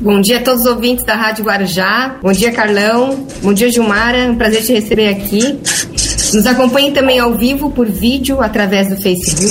Bom 0.00 0.18
dia 0.18 0.38
a 0.38 0.40
todos 0.40 0.62
os 0.62 0.66
ouvintes 0.66 1.04
da 1.04 1.14
Rádio 1.14 1.44
Guarujá. 1.44 2.16
Bom 2.22 2.32
dia, 2.32 2.50
Carlão. 2.50 3.26
Bom 3.42 3.52
dia, 3.52 3.70
Gilmara. 3.70 4.16
É 4.16 4.30
um 4.30 4.34
prazer 4.34 4.62
te 4.62 4.72
receber 4.72 5.08
aqui. 5.10 5.60
Nos 6.32 6.46
acompanhe 6.46 6.90
também 6.90 7.18
ao 7.18 7.34
vivo 7.34 7.70
por 7.70 7.86
vídeo 7.86 8.40
através 8.40 8.88
do 8.88 8.96
Facebook. 8.96 9.44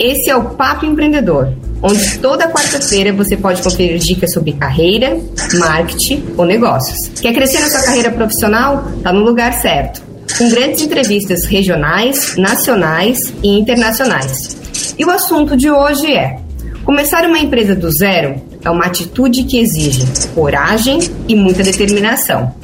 Esse 0.00 0.30
é 0.30 0.34
o 0.34 0.54
Papo 0.54 0.86
Empreendedor, 0.86 1.52
onde 1.82 2.18
toda 2.18 2.48
quarta-feira 2.48 3.12
você 3.12 3.36
pode 3.36 3.60
conferir 3.60 3.98
dicas 3.98 4.32
sobre 4.32 4.52
carreira, 4.52 5.20
marketing 5.58 6.24
ou 6.38 6.46
negócios. 6.46 7.20
Quer 7.20 7.34
crescer 7.34 7.60
na 7.60 7.68
sua 7.68 7.82
carreira 7.82 8.10
profissional? 8.10 8.90
Está 8.96 9.12
no 9.12 9.22
lugar 9.22 9.52
certo. 9.60 10.02
Com 10.38 10.48
grandes 10.48 10.80
entrevistas 10.80 11.44
regionais, 11.44 12.36
nacionais 12.38 13.18
e 13.42 13.58
internacionais. 13.58 14.56
E 14.98 15.04
o 15.04 15.10
assunto 15.10 15.58
de 15.58 15.70
hoje 15.70 16.10
é: 16.10 16.38
começar 16.86 17.26
uma 17.26 17.38
empresa 17.38 17.74
do 17.74 17.90
zero 17.90 18.48
é 18.68 18.70
uma 18.70 18.84
atitude 18.84 19.44
que 19.44 19.58
exige 19.58 20.06
coragem 20.34 20.98
e 21.26 21.34
muita 21.34 21.62
determinação. 21.62 22.54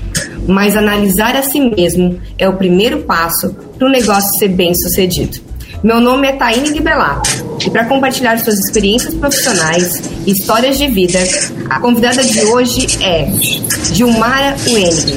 Mas 0.47 0.77
analisar 0.77 1.35
a 1.35 1.43
si 1.43 1.59
mesmo 1.59 2.21
é 2.39 2.47
o 2.47 2.57
primeiro 2.57 2.99
passo 3.05 3.55
para 3.79 3.89
o 3.89 3.91
negócio 3.91 4.29
ser 4.39 4.49
bem 4.49 4.75
sucedido. 4.75 5.39
Meu 5.83 6.01
nome 6.01 6.29
é 6.29 6.33
Taine 6.33 6.69
Libelato 6.69 7.29
e 7.67 7.71
para 7.71 7.87
compartilhar 7.87 8.39
suas 8.39 8.59
experiências 8.59 9.15
profissionais 9.15 10.03
e 10.27 10.33
histórias 10.33 10.77
de 10.77 10.89
vida, 10.89 11.19
a 11.71 11.81
convidada 11.81 12.23
de 12.23 12.41
hoje 12.45 12.87
é 13.03 13.27
Gilmara 13.93 14.57
Wenig. 14.67 15.15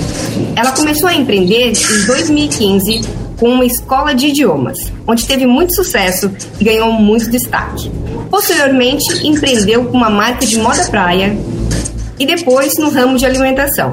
Ela 0.55 0.71
começou 0.71 1.09
a 1.09 1.13
empreender 1.13 1.73
em 1.73 2.05
2015 2.05 3.26
com 3.37 3.49
uma 3.49 3.65
escola 3.65 4.13
de 4.13 4.27
idiomas, 4.27 4.77
onde 5.07 5.25
teve 5.25 5.45
muito 5.45 5.75
sucesso 5.75 6.31
e 6.59 6.63
ganhou 6.63 6.91
muito 6.91 7.29
destaque. 7.29 7.91
Posteriormente, 8.29 9.25
empreendeu 9.25 9.85
com 9.85 9.97
uma 9.97 10.09
marca 10.09 10.45
de 10.45 10.57
moda 10.57 10.83
praia 10.85 11.37
e 12.19 12.25
depois 12.25 12.77
no 12.77 12.89
ramo 12.89 13.17
de 13.17 13.25
alimentação. 13.25 13.91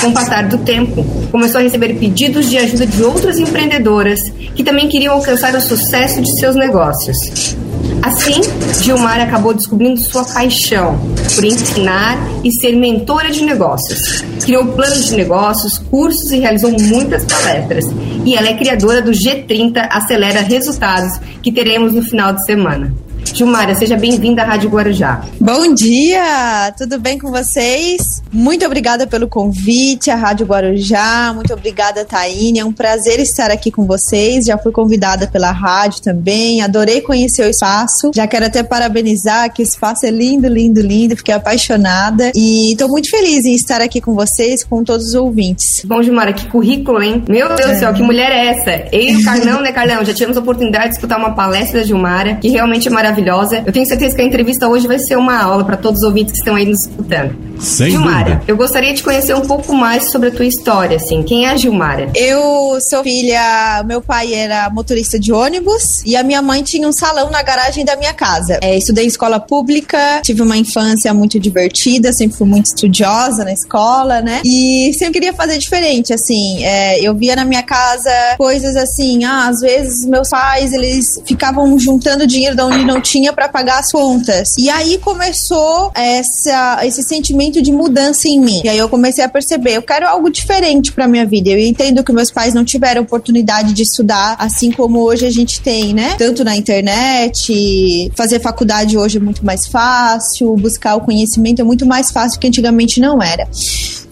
Com 0.00 0.08
o 0.08 0.12
passar 0.12 0.48
do 0.48 0.58
tempo, 0.58 1.04
começou 1.30 1.60
a 1.60 1.62
receber 1.62 1.94
pedidos 1.94 2.50
de 2.50 2.58
ajuda 2.58 2.86
de 2.86 3.02
outras 3.02 3.38
empreendedoras 3.38 4.20
que 4.54 4.62
também 4.62 4.88
queriam 4.88 5.14
alcançar 5.14 5.54
o 5.54 5.60
sucesso 5.60 6.20
de 6.20 6.38
seus 6.38 6.54
negócios. 6.54 7.56
Assim, 8.02 8.40
Gilmar 8.82 9.20
acabou 9.20 9.54
descobrindo 9.54 10.02
sua 10.04 10.24
paixão 10.24 10.98
por 11.34 11.44
ensinar 11.44 12.18
e 12.42 12.50
ser 12.52 12.74
mentora 12.74 13.30
de 13.30 13.44
negócios. 13.44 14.22
Criou 14.44 14.66
planos 14.66 15.06
de 15.06 15.14
negócios, 15.14 15.78
cursos 15.78 16.32
e 16.32 16.40
realizou 16.40 16.72
muitas 16.72 17.24
palestras. 17.24 17.84
E 18.24 18.36
ela 18.36 18.48
é 18.48 18.54
criadora 18.54 19.02
do 19.02 19.10
G30 19.10 19.88
Acelera 19.90 20.40
Resultados, 20.40 21.18
que 21.42 21.50
teremos 21.50 21.92
no 21.92 22.02
final 22.02 22.32
de 22.32 22.44
semana. 22.44 22.94
Gilmara, 23.24 23.74
seja 23.74 23.96
bem-vinda 23.96 24.42
à 24.42 24.44
Rádio 24.44 24.68
Guarujá. 24.68 25.22
Bom 25.40 25.72
dia, 25.74 26.72
tudo 26.76 26.98
bem 26.98 27.18
com 27.18 27.30
vocês? 27.30 28.22
Muito 28.30 28.64
obrigada 28.66 29.06
pelo 29.06 29.26
convite 29.26 30.10
à 30.10 30.16
Rádio 30.16 30.46
Guarujá, 30.46 31.32
muito 31.34 31.52
obrigada, 31.52 32.04
Taine. 32.04 32.58
É 32.58 32.64
um 32.64 32.72
prazer 32.72 33.20
estar 33.20 33.50
aqui 33.50 33.70
com 33.70 33.86
vocês. 33.86 34.44
Já 34.44 34.58
fui 34.58 34.70
convidada 34.70 35.26
pela 35.26 35.50
rádio 35.50 36.02
também, 36.02 36.60
adorei 36.60 37.00
conhecer 37.00 37.46
o 37.46 37.50
espaço. 37.50 38.10
Já 38.14 38.26
quero 38.26 38.46
até 38.46 38.62
parabenizar 38.62 39.52
que 39.52 39.62
o 39.62 39.64
espaço 39.64 40.04
é 40.04 40.10
lindo, 40.10 40.46
lindo, 40.48 40.80
lindo, 40.80 41.16
fiquei 41.16 41.34
apaixonada 41.34 42.32
e 42.34 42.72
estou 42.72 42.88
muito 42.88 43.08
feliz 43.08 43.44
em 43.44 43.54
estar 43.54 43.80
aqui 43.80 44.00
com 44.00 44.14
vocês, 44.14 44.62
com 44.62 44.84
todos 44.84 45.08
os 45.08 45.14
ouvintes. 45.14 45.82
Bom, 45.84 46.02
Gilmara, 46.02 46.32
que 46.32 46.46
currículo, 46.48 47.02
hein? 47.02 47.24
Meu 47.28 47.54
Deus 47.54 47.70
do 47.72 47.78
céu, 47.78 47.94
que 47.94 48.02
mulher 48.02 48.30
é 48.30 48.46
essa? 48.48 48.88
Eu 48.92 49.02
e 49.02 49.16
o 49.16 49.24
Carlão, 49.24 49.60
né, 49.62 49.72
Carlão? 49.72 50.04
Já 50.04 50.12
tivemos 50.12 50.36
a 50.36 50.40
oportunidade 50.40 50.88
de 50.88 50.94
escutar 50.96 51.18
uma 51.18 51.34
palestra 51.34 51.80
da 51.80 51.86
Gilmara, 51.86 52.36
que 52.36 52.48
realmente 52.48 52.88
é 52.88 52.90
maravilhosa 52.90 53.11
maravilhosa. 53.12 53.62
Eu 53.64 53.72
tenho 53.72 53.86
certeza 53.86 54.16
que 54.16 54.22
a 54.22 54.24
entrevista 54.24 54.68
hoje 54.68 54.86
vai 54.86 54.98
ser 54.98 55.16
uma 55.16 55.40
aula 55.40 55.64
para 55.64 55.76
todos 55.76 56.00
os 56.00 56.06
ouvintes 56.06 56.32
que 56.32 56.38
estão 56.38 56.54
aí 56.54 56.66
nos 56.66 56.80
escutando. 56.86 57.51
Sem 57.62 57.92
Gilmara, 57.92 58.34
dúvida. 58.34 58.44
eu 58.48 58.56
gostaria 58.56 58.92
de 58.92 59.02
conhecer 59.02 59.34
um 59.34 59.42
pouco 59.42 59.72
mais 59.72 60.10
sobre 60.10 60.28
a 60.28 60.32
tua 60.32 60.44
história, 60.44 60.96
assim. 60.96 61.22
Quem 61.22 61.46
é 61.46 61.50
a 61.50 61.56
Gilmara? 61.56 62.10
Eu 62.14 62.78
sou 62.90 63.04
filha, 63.04 63.84
meu 63.86 64.02
pai 64.02 64.34
era 64.34 64.68
motorista 64.68 65.18
de 65.18 65.32
ônibus 65.32 66.02
e 66.04 66.16
a 66.16 66.24
minha 66.24 66.42
mãe 66.42 66.62
tinha 66.64 66.88
um 66.88 66.92
salão 66.92 67.30
na 67.30 67.40
garagem 67.40 67.84
da 67.84 67.94
minha 67.94 68.12
casa. 68.12 68.58
É, 68.60 68.76
estudei 68.76 69.04
em 69.04 69.08
escola 69.08 69.38
pública, 69.38 70.20
tive 70.22 70.42
uma 70.42 70.56
infância 70.56 71.14
muito 71.14 71.38
divertida, 71.38 72.12
sempre 72.12 72.36
fui 72.36 72.48
muito 72.48 72.66
estudiosa 72.66 73.44
na 73.44 73.52
escola, 73.52 74.20
né? 74.20 74.42
E 74.44 74.92
sempre 74.98 75.14
queria 75.14 75.32
fazer 75.32 75.56
diferente, 75.58 76.12
assim. 76.12 76.64
É, 76.64 77.00
eu 77.00 77.14
via 77.14 77.36
na 77.36 77.44
minha 77.44 77.62
casa 77.62 78.10
coisas 78.38 78.74
assim, 78.74 79.24
ah, 79.24 79.46
às 79.46 79.60
vezes 79.60 80.04
meus 80.04 80.28
pais, 80.28 80.72
eles 80.72 81.04
ficavam 81.24 81.78
juntando 81.78 82.26
dinheiro 82.26 82.56
de 82.56 82.62
onde 82.62 82.84
não 82.84 83.00
tinha 83.00 83.32
para 83.32 83.48
pagar 83.48 83.78
as 83.78 83.92
contas. 83.92 84.48
E 84.58 84.68
aí 84.68 84.98
começou 84.98 85.92
essa, 85.94 86.80
esse 86.84 87.02
sentimento 87.02 87.51
de 87.60 87.72
mudança 87.72 88.28
em 88.28 88.40
mim. 88.40 88.62
E 88.64 88.68
aí 88.68 88.78
eu 88.78 88.88
comecei 88.88 89.22
a 89.24 89.28
perceber, 89.28 89.76
eu 89.76 89.82
quero 89.82 90.06
algo 90.06 90.30
diferente 90.30 90.92
para 90.92 91.08
minha 91.08 91.26
vida. 91.26 91.50
Eu 91.50 91.58
entendo 91.58 92.02
que 92.04 92.12
meus 92.12 92.30
pais 92.30 92.54
não 92.54 92.64
tiveram 92.64 93.02
oportunidade 93.02 93.72
de 93.72 93.82
estudar 93.82 94.36
assim 94.38 94.70
como 94.70 95.00
hoje 95.00 95.26
a 95.26 95.30
gente 95.30 95.60
tem, 95.60 95.92
né? 95.92 96.14
Tanto 96.16 96.44
na 96.44 96.56
internet, 96.56 98.10
fazer 98.16 98.40
faculdade 98.40 98.96
hoje 98.96 99.18
é 99.18 99.20
muito 99.20 99.44
mais 99.44 99.66
fácil, 99.66 100.54
buscar 100.56 100.96
o 100.96 101.00
conhecimento 101.00 101.60
é 101.60 101.64
muito 101.64 101.84
mais 101.84 102.10
fácil 102.10 102.38
que 102.38 102.46
antigamente 102.46 103.00
não 103.00 103.22
era. 103.22 103.48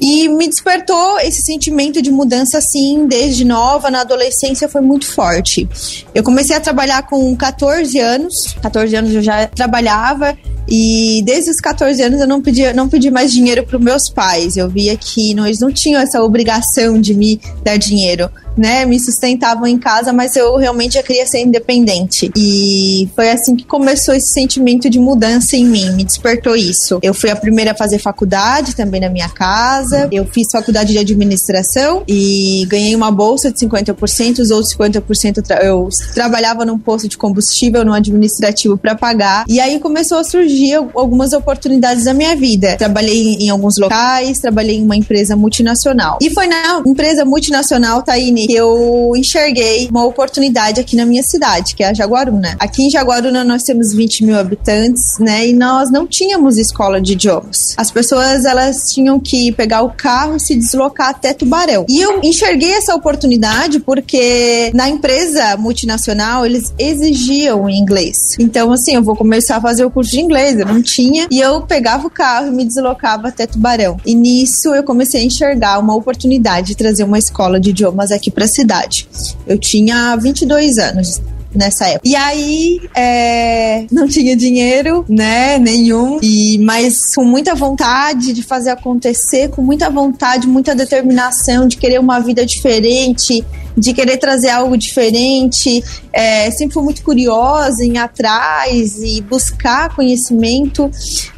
E 0.00 0.28
me 0.28 0.48
despertou 0.48 1.20
esse 1.20 1.42
sentimento 1.42 2.00
de 2.00 2.10
mudança 2.10 2.56
assim, 2.56 3.06
desde 3.06 3.44
nova, 3.44 3.90
na 3.90 4.00
adolescência 4.00 4.66
foi 4.66 4.80
muito 4.80 5.06
forte. 5.06 5.68
Eu 6.14 6.22
comecei 6.22 6.56
a 6.56 6.60
trabalhar 6.60 7.02
com 7.02 7.36
14 7.36 7.98
anos, 7.98 8.34
14 8.62 8.96
anos 8.96 9.14
eu 9.14 9.22
já 9.22 9.46
trabalhava 9.46 10.36
e 10.66 11.22
desde 11.26 11.50
os 11.50 11.60
14 11.60 12.00
anos 12.02 12.20
eu 12.20 12.26
não 12.26 12.40
pedi, 12.40 12.72
não 12.72 12.88
pedi 12.88 13.10
mais 13.10 13.19
dinheiro 13.26 13.64
para 13.64 13.78
meus 13.78 14.10
pais. 14.12 14.56
Eu 14.56 14.68
via 14.68 14.96
que 14.96 15.34
não, 15.34 15.46
eles 15.46 15.60
não 15.60 15.72
tinham 15.72 16.00
essa 16.00 16.22
obrigação 16.22 17.00
de 17.00 17.14
me 17.14 17.40
dar 17.62 17.76
dinheiro 17.76 18.30
né, 18.56 18.84
me 18.84 18.98
sustentavam 18.98 19.66
em 19.66 19.78
casa, 19.78 20.12
mas 20.12 20.36
eu 20.36 20.56
realmente 20.56 20.94
já 20.94 21.02
queria 21.02 21.26
ser 21.26 21.40
independente. 21.40 22.30
E 22.36 23.08
foi 23.14 23.30
assim 23.30 23.56
que 23.56 23.64
começou 23.64 24.14
esse 24.14 24.32
sentimento 24.32 24.88
de 24.90 24.98
mudança 24.98 25.56
em 25.56 25.64
mim, 25.64 25.90
me 25.92 26.04
despertou 26.04 26.56
isso. 26.56 26.98
Eu 27.02 27.14
fui 27.14 27.30
a 27.30 27.36
primeira 27.36 27.72
a 27.72 27.74
fazer 27.74 27.98
faculdade 27.98 28.74
também 28.74 29.00
na 29.00 29.08
minha 29.08 29.28
casa. 29.28 30.08
Eu 30.10 30.26
fiz 30.26 30.48
faculdade 30.50 30.92
de 30.92 30.98
administração 30.98 32.02
e 32.06 32.66
ganhei 32.68 32.94
uma 32.94 33.10
bolsa 33.10 33.50
de 33.50 33.58
50%, 33.58 34.40
os 34.40 34.50
outros 34.50 34.74
50% 34.74 35.42
tra 35.42 35.60
eu 35.64 35.88
trabalhava 36.14 36.64
num 36.64 36.78
posto 36.78 37.08
de 37.08 37.16
combustível 37.16 37.84
no 37.84 37.92
administrativo 37.92 38.76
para 38.76 38.94
pagar. 38.94 39.44
E 39.48 39.60
aí 39.60 39.78
começou 39.78 40.18
a 40.18 40.24
surgir 40.24 40.74
algumas 40.74 41.32
oportunidades 41.32 42.04
da 42.04 42.14
minha 42.14 42.34
vida. 42.34 42.76
Trabalhei 42.76 43.36
em 43.40 43.50
alguns 43.50 43.76
locais, 43.78 44.38
trabalhei 44.38 44.76
em 44.76 44.84
uma 44.84 44.96
empresa 44.96 45.36
multinacional. 45.36 46.18
E 46.20 46.30
foi 46.30 46.46
na 46.46 46.82
empresa 46.86 47.24
multinacional, 47.24 48.02
Taine, 48.02 48.39
eu 48.48 49.12
enxerguei 49.16 49.88
uma 49.90 50.04
oportunidade 50.04 50.80
aqui 50.80 50.96
na 50.96 51.04
minha 51.04 51.22
cidade, 51.22 51.74
que 51.74 51.82
é 51.82 51.88
a 51.88 51.94
Jaguaruna. 51.94 52.56
Aqui 52.58 52.84
em 52.84 52.90
Jaguaruna 52.90 53.44
nós 53.44 53.62
temos 53.62 53.92
20 53.92 54.24
mil 54.24 54.38
habitantes, 54.38 55.18
né? 55.18 55.48
E 55.48 55.52
nós 55.52 55.90
não 55.90 56.06
tínhamos 56.06 56.56
escola 56.56 57.00
de 57.00 57.12
idiomas. 57.12 57.74
As 57.76 57.90
pessoas 57.90 58.44
elas 58.44 58.90
tinham 58.92 59.18
que 59.18 59.52
pegar 59.52 59.82
o 59.82 59.90
carro 59.90 60.36
e 60.36 60.40
se 60.40 60.54
deslocar 60.54 61.10
até 61.10 61.32
Tubarão. 61.32 61.84
E 61.88 62.00
eu 62.00 62.20
enxerguei 62.22 62.72
essa 62.72 62.94
oportunidade 62.94 63.80
porque 63.80 64.70
na 64.74 64.88
empresa 64.88 65.56
multinacional 65.56 66.46
eles 66.46 66.72
exigiam 66.78 67.64
o 67.64 67.70
inglês. 67.70 68.16
Então, 68.38 68.72
assim, 68.72 68.94
eu 68.94 69.02
vou 69.02 69.16
começar 69.16 69.56
a 69.56 69.60
fazer 69.60 69.84
o 69.84 69.90
curso 69.90 70.10
de 70.10 70.20
inglês, 70.20 70.58
eu 70.58 70.66
não 70.66 70.82
tinha. 70.82 71.26
E 71.30 71.40
eu 71.40 71.62
pegava 71.62 72.06
o 72.06 72.10
carro 72.10 72.48
e 72.48 72.50
me 72.50 72.64
deslocava 72.64 73.28
até 73.28 73.46
Tubarão. 73.46 73.96
E 74.04 74.14
nisso 74.14 74.74
eu 74.74 74.82
comecei 74.82 75.20
a 75.20 75.24
enxergar 75.24 75.78
uma 75.78 75.94
oportunidade 75.94 76.68
de 76.68 76.76
trazer 76.76 77.04
uma 77.04 77.18
escola 77.18 77.60
de 77.60 77.70
idiomas 77.70 78.10
aqui 78.10 78.29
para 78.30 78.44
a 78.44 78.48
cidade. 78.48 79.08
Eu 79.46 79.58
tinha 79.58 80.16
22 80.16 80.78
anos 80.78 81.20
nessa 81.54 81.86
época. 81.88 82.08
E 82.08 82.14
aí, 82.14 82.80
é, 82.96 83.86
não 83.90 84.06
tinha 84.06 84.36
dinheiro, 84.36 85.04
né, 85.08 85.58
nenhum, 85.58 86.18
e 86.22 86.58
mas 86.58 86.94
com 87.14 87.24
muita 87.24 87.54
vontade 87.54 88.32
de 88.32 88.42
fazer 88.42 88.70
acontecer, 88.70 89.50
com 89.50 89.62
muita 89.62 89.90
vontade, 89.90 90.46
muita 90.46 90.74
determinação 90.74 91.66
de 91.66 91.76
querer 91.76 91.98
uma 91.98 92.20
vida 92.20 92.46
diferente, 92.46 93.44
de 93.76 93.92
querer 93.92 94.18
trazer 94.18 94.50
algo 94.50 94.76
diferente. 94.76 95.82
É, 96.12 96.50
sempre 96.50 96.74
fui 96.74 96.82
muito 96.82 97.02
curiosa 97.02 97.84
em 97.84 97.98
atrás 97.98 98.98
e 98.98 99.20
buscar 99.22 99.94
conhecimento. 99.94 100.90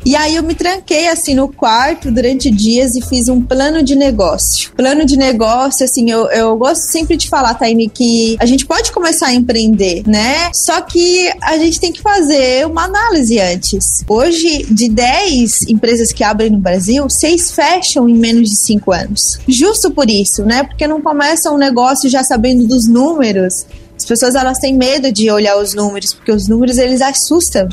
E 0.04 0.16
aí 0.16 0.36
eu 0.36 0.42
me 0.42 0.54
tranquei 0.54 1.08
assim 1.08 1.34
no 1.34 1.48
quarto 1.48 2.10
durante 2.10 2.50
dias 2.50 2.94
e 2.94 3.02
fiz 3.02 3.28
um 3.28 3.40
plano 3.42 3.82
de 3.82 3.94
negócio. 3.94 4.72
Plano 4.76 5.04
de 5.04 5.16
negócio, 5.16 5.84
assim, 5.84 6.10
eu, 6.10 6.26
eu 6.30 6.56
gosto 6.56 6.90
sempre 6.90 7.16
de 7.16 7.28
falar, 7.28 7.54
Taime, 7.54 7.88
que 7.88 8.36
a 8.40 8.46
gente 8.46 8.66
pode 8.66 8.90
começar 8.92 9.28
a 9.28 9.34
empreender, 9.34 10.02
né? 10.06 10.50
Só 10.54 10.80
que 10.80 11.30
a 11.42 11.56
gente 11.58 11.78
tem 11.78 11.92
que 11.92 12.00
fazer 12.00 12.66
uma 12.66 12.84
análise 12.84 13.38
antes. 13.38 13.84
Hoje, 14.08 14.66
de 14.70 14.88
10 14.88 15.68
empresas 15.68 16.12
que 16.12 16.24
abrem 16.24 16.50
no 16.50 16.58
Brasil, 16.58 17.06
seis 17.08 17.52
fecham 17.52 18.08
em 18.08 18.14
menos 18.14 18.48
de 18.48 18.56
5 18.66 18.92
anos. 18.92 19.20
Justo 19.46 19.90
por 19.90 20.08
isso, 20.08 20.44
né? 20.44 20.64
Porque 20.64 20.86
não 20.86 21.00
começa 21.00 21.50
um 21.50 21.58
negócio 21.58 22.08
já 22.08 22.21
sabendo 22.22 22.66
dos 22.66 22.88
números. 22.88 23.66
As 23.96 24.04
pessoas 24.04 24.34
elas 24.34 24.58
têm 24.58 24.74
medo 24.74 25.12
de 25.12 25.30
olhar 25.30 25.56
os 25.56 25.74
números, 25.74 26.12
porque 26.12 26.32
os 26.32 26.48
números 26.48 26.78
eles 26.78 27.00
assustam. 27.00 27.68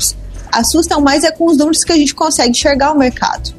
Assustam 0.52 1.00
mais 1.00 1.24
é 1.24 1.30
com 1.30 1.46
os 1.46 1.56
números 1.56 1.82
que 1.84 1.92
a 1.92 1.96
gente 1.96 2.14
consegue 2.14 2.50
enxergar 2.50 2.92
o 2.92 2.98
mercado. 2.98 3.52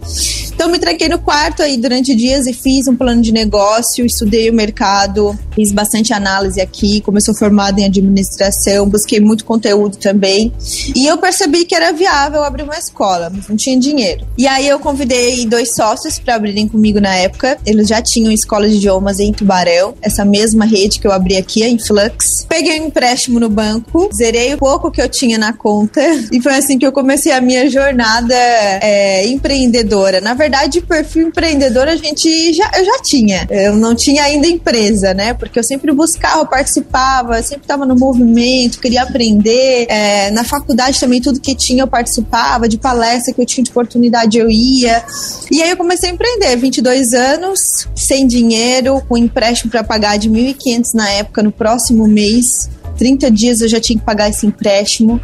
Então 0.61 0.69
me 0.69 0.77
tranquei 0.77 1.09
no 1.09 1.17
quarto 1.17 1.63
aí 1.63 1.75
durante 1.75 2.13
dias 2.13 2.45
e 2.45 2.53
fiz 2.53 2.88
um 2.88 2.95
plano 2.95 3.21
de 3.21 3.31
negócio, 3.31 4.05
estudei 4.05 4.47
o 4.47 4.53
mercado, 4.53 5.35
fiz 5.55 5.71
bastante 5.71 6.13
análise 6.13 6.61
aqui, 6.61 7.01
sou 7.19 7.35
formada 7.35 7.81
em 7.81 7.85
administração, 7.85 8.88
busquei 8.88 9.19
muito 9.19 9.43
conteúdo 9.43 9.97
também. 9.97 10.53
E 10.95 11.07
eu 11.07 11.17
percebi 11.17 11.65
que 11.65 11.73
era 11.73 11.91
viável 11.91 12.43
abrir 12.43 12.63
uma 12.63 12.77
escola, 12.77 13.31
mas 13.33 13.47
não 13.47 13.55
tinha 13.55 13.79
dinheiro. 13.79 14.25
E 14.38 14.45
aí 14.45 14.67
eu 14.67 14.79
convidei 14.79 15.47
dois 15.47 15.73
sócios 15.75 16.19
para 16.19 16.35
abrirem 16.35 16.67
comigo 16.67 16.99
na 16.99 17.15
época. 17.15 17.57
Eles 17.65 17.88
já 17.88 18.01
tinham 18.01 18.31
escola 18.31 18.69
de 18.69 18.75
idiomas 18.75 19.19
em 19.19 19.31
Tubarão, 19.31 19.95
essa 20.01 20.23
mesma 20.23 20.65
rede 20.65 20.99
que 20.99 21.07
eu 21.07 21.11
abri 21.11 21.38
aqui, 21.38 21.63
a 21.63 21.69
Influx. 21.69 22.45
Peguei 22.47 22.79
um 22.81 22.85
empréstimo 22.85 23.39
no 23.39 23.49
banco, 23.49 24.09
zerei 24.15 24.53
o 24.53 24.57
pouco 24.57 24.91
que 24.91 25.01
eu 25.01 25.09
tinha 25.09 25.38
na 25.38 25.53
conta 25.53 26.01
e 26.31 26.39
foi 26.39 26.55
assim 26.55 26.77
que 26.81 26.88
eu 26.88 26.92
comecei 26.92 27.31
a 27.31 27.39
minha 27.39 27.69
jornada 27.69 28.33
é, 28.33 29.28
empreendedora. 29.28 30.19
Na 30.19 30.33
verdade, 30.33 30.81
perfil 30.81 31.28
empreendedor 31.28 31.88
a 31.88 31.95
gente 31.95 32.51
já, 32.54 32.72
eu 32.75 32.83
já 32.83 33.00
tinha. 33.04 33.48
Eu 33.51 33.75
não 33.75 33.94
tinha 33.94 34.24
ainda 34.24 34.48
empresa, 34.48 35.13
né? 35.13 35.36
Porque 35.36 35.60
eu 35.60 35.63
sempre 35.63 35.92
buscava, 35.92 36.44
participava, 36.44 37.39
sempre 37.44 37.66
estava 37.66 37.86
no 37.86 37.95
movimento, 37.95 38.80
queria 38.80 39.04
aprender. 39.04 39.86
É, 39.89 40.31
na 40.31 40.44
faculdade 40.44 41.00
também, 41.00 41.22
tudo 41.22 41.39
que 41.39 41.54
tinha 41.54 41.83
eu 41.83 41.88
participava, 41.88 42.68
de 42.68 42.80
palestra 42.80 43.31
que 43.31 43.39
eu 43.39 43.45
tinha 43.45 43.63
de 43.63 43.69
oportunidade 43.69 44.39
eu 44.39 44.50
ia. 44.50 45.04
E 45.51 45.62
aí 45.62 45.69
eu 45.69 45.77
comecei 45.77 46.10
a 46.10 46.13
empreender, 46.13 46.56
22 46.56 47.13
anos, 47.13 47.60
sem 47.95 48.25
dinheiro, 48.25 49.00
com 49.07 49.16
empréstimo 49.16 49.69
para 49.69 49.84
pagar 49.84 50.18
de 50.18 50.31
1.500 50.31 50.95
na 50.95 51.07
época, 51.12 51.44
no 51.44 51.51
próximo 51.51 52.07
mês. 52.07 52.72
30 52.98 53.31
dias 53.31 53.62
eu 53.62 53.68
já 53.68 53.80
tinha 53.80 53.98
que 53.98 54.06
pagar 54.06 54.30
esse 54.30 54.45
empréstimo. 54.45 55.19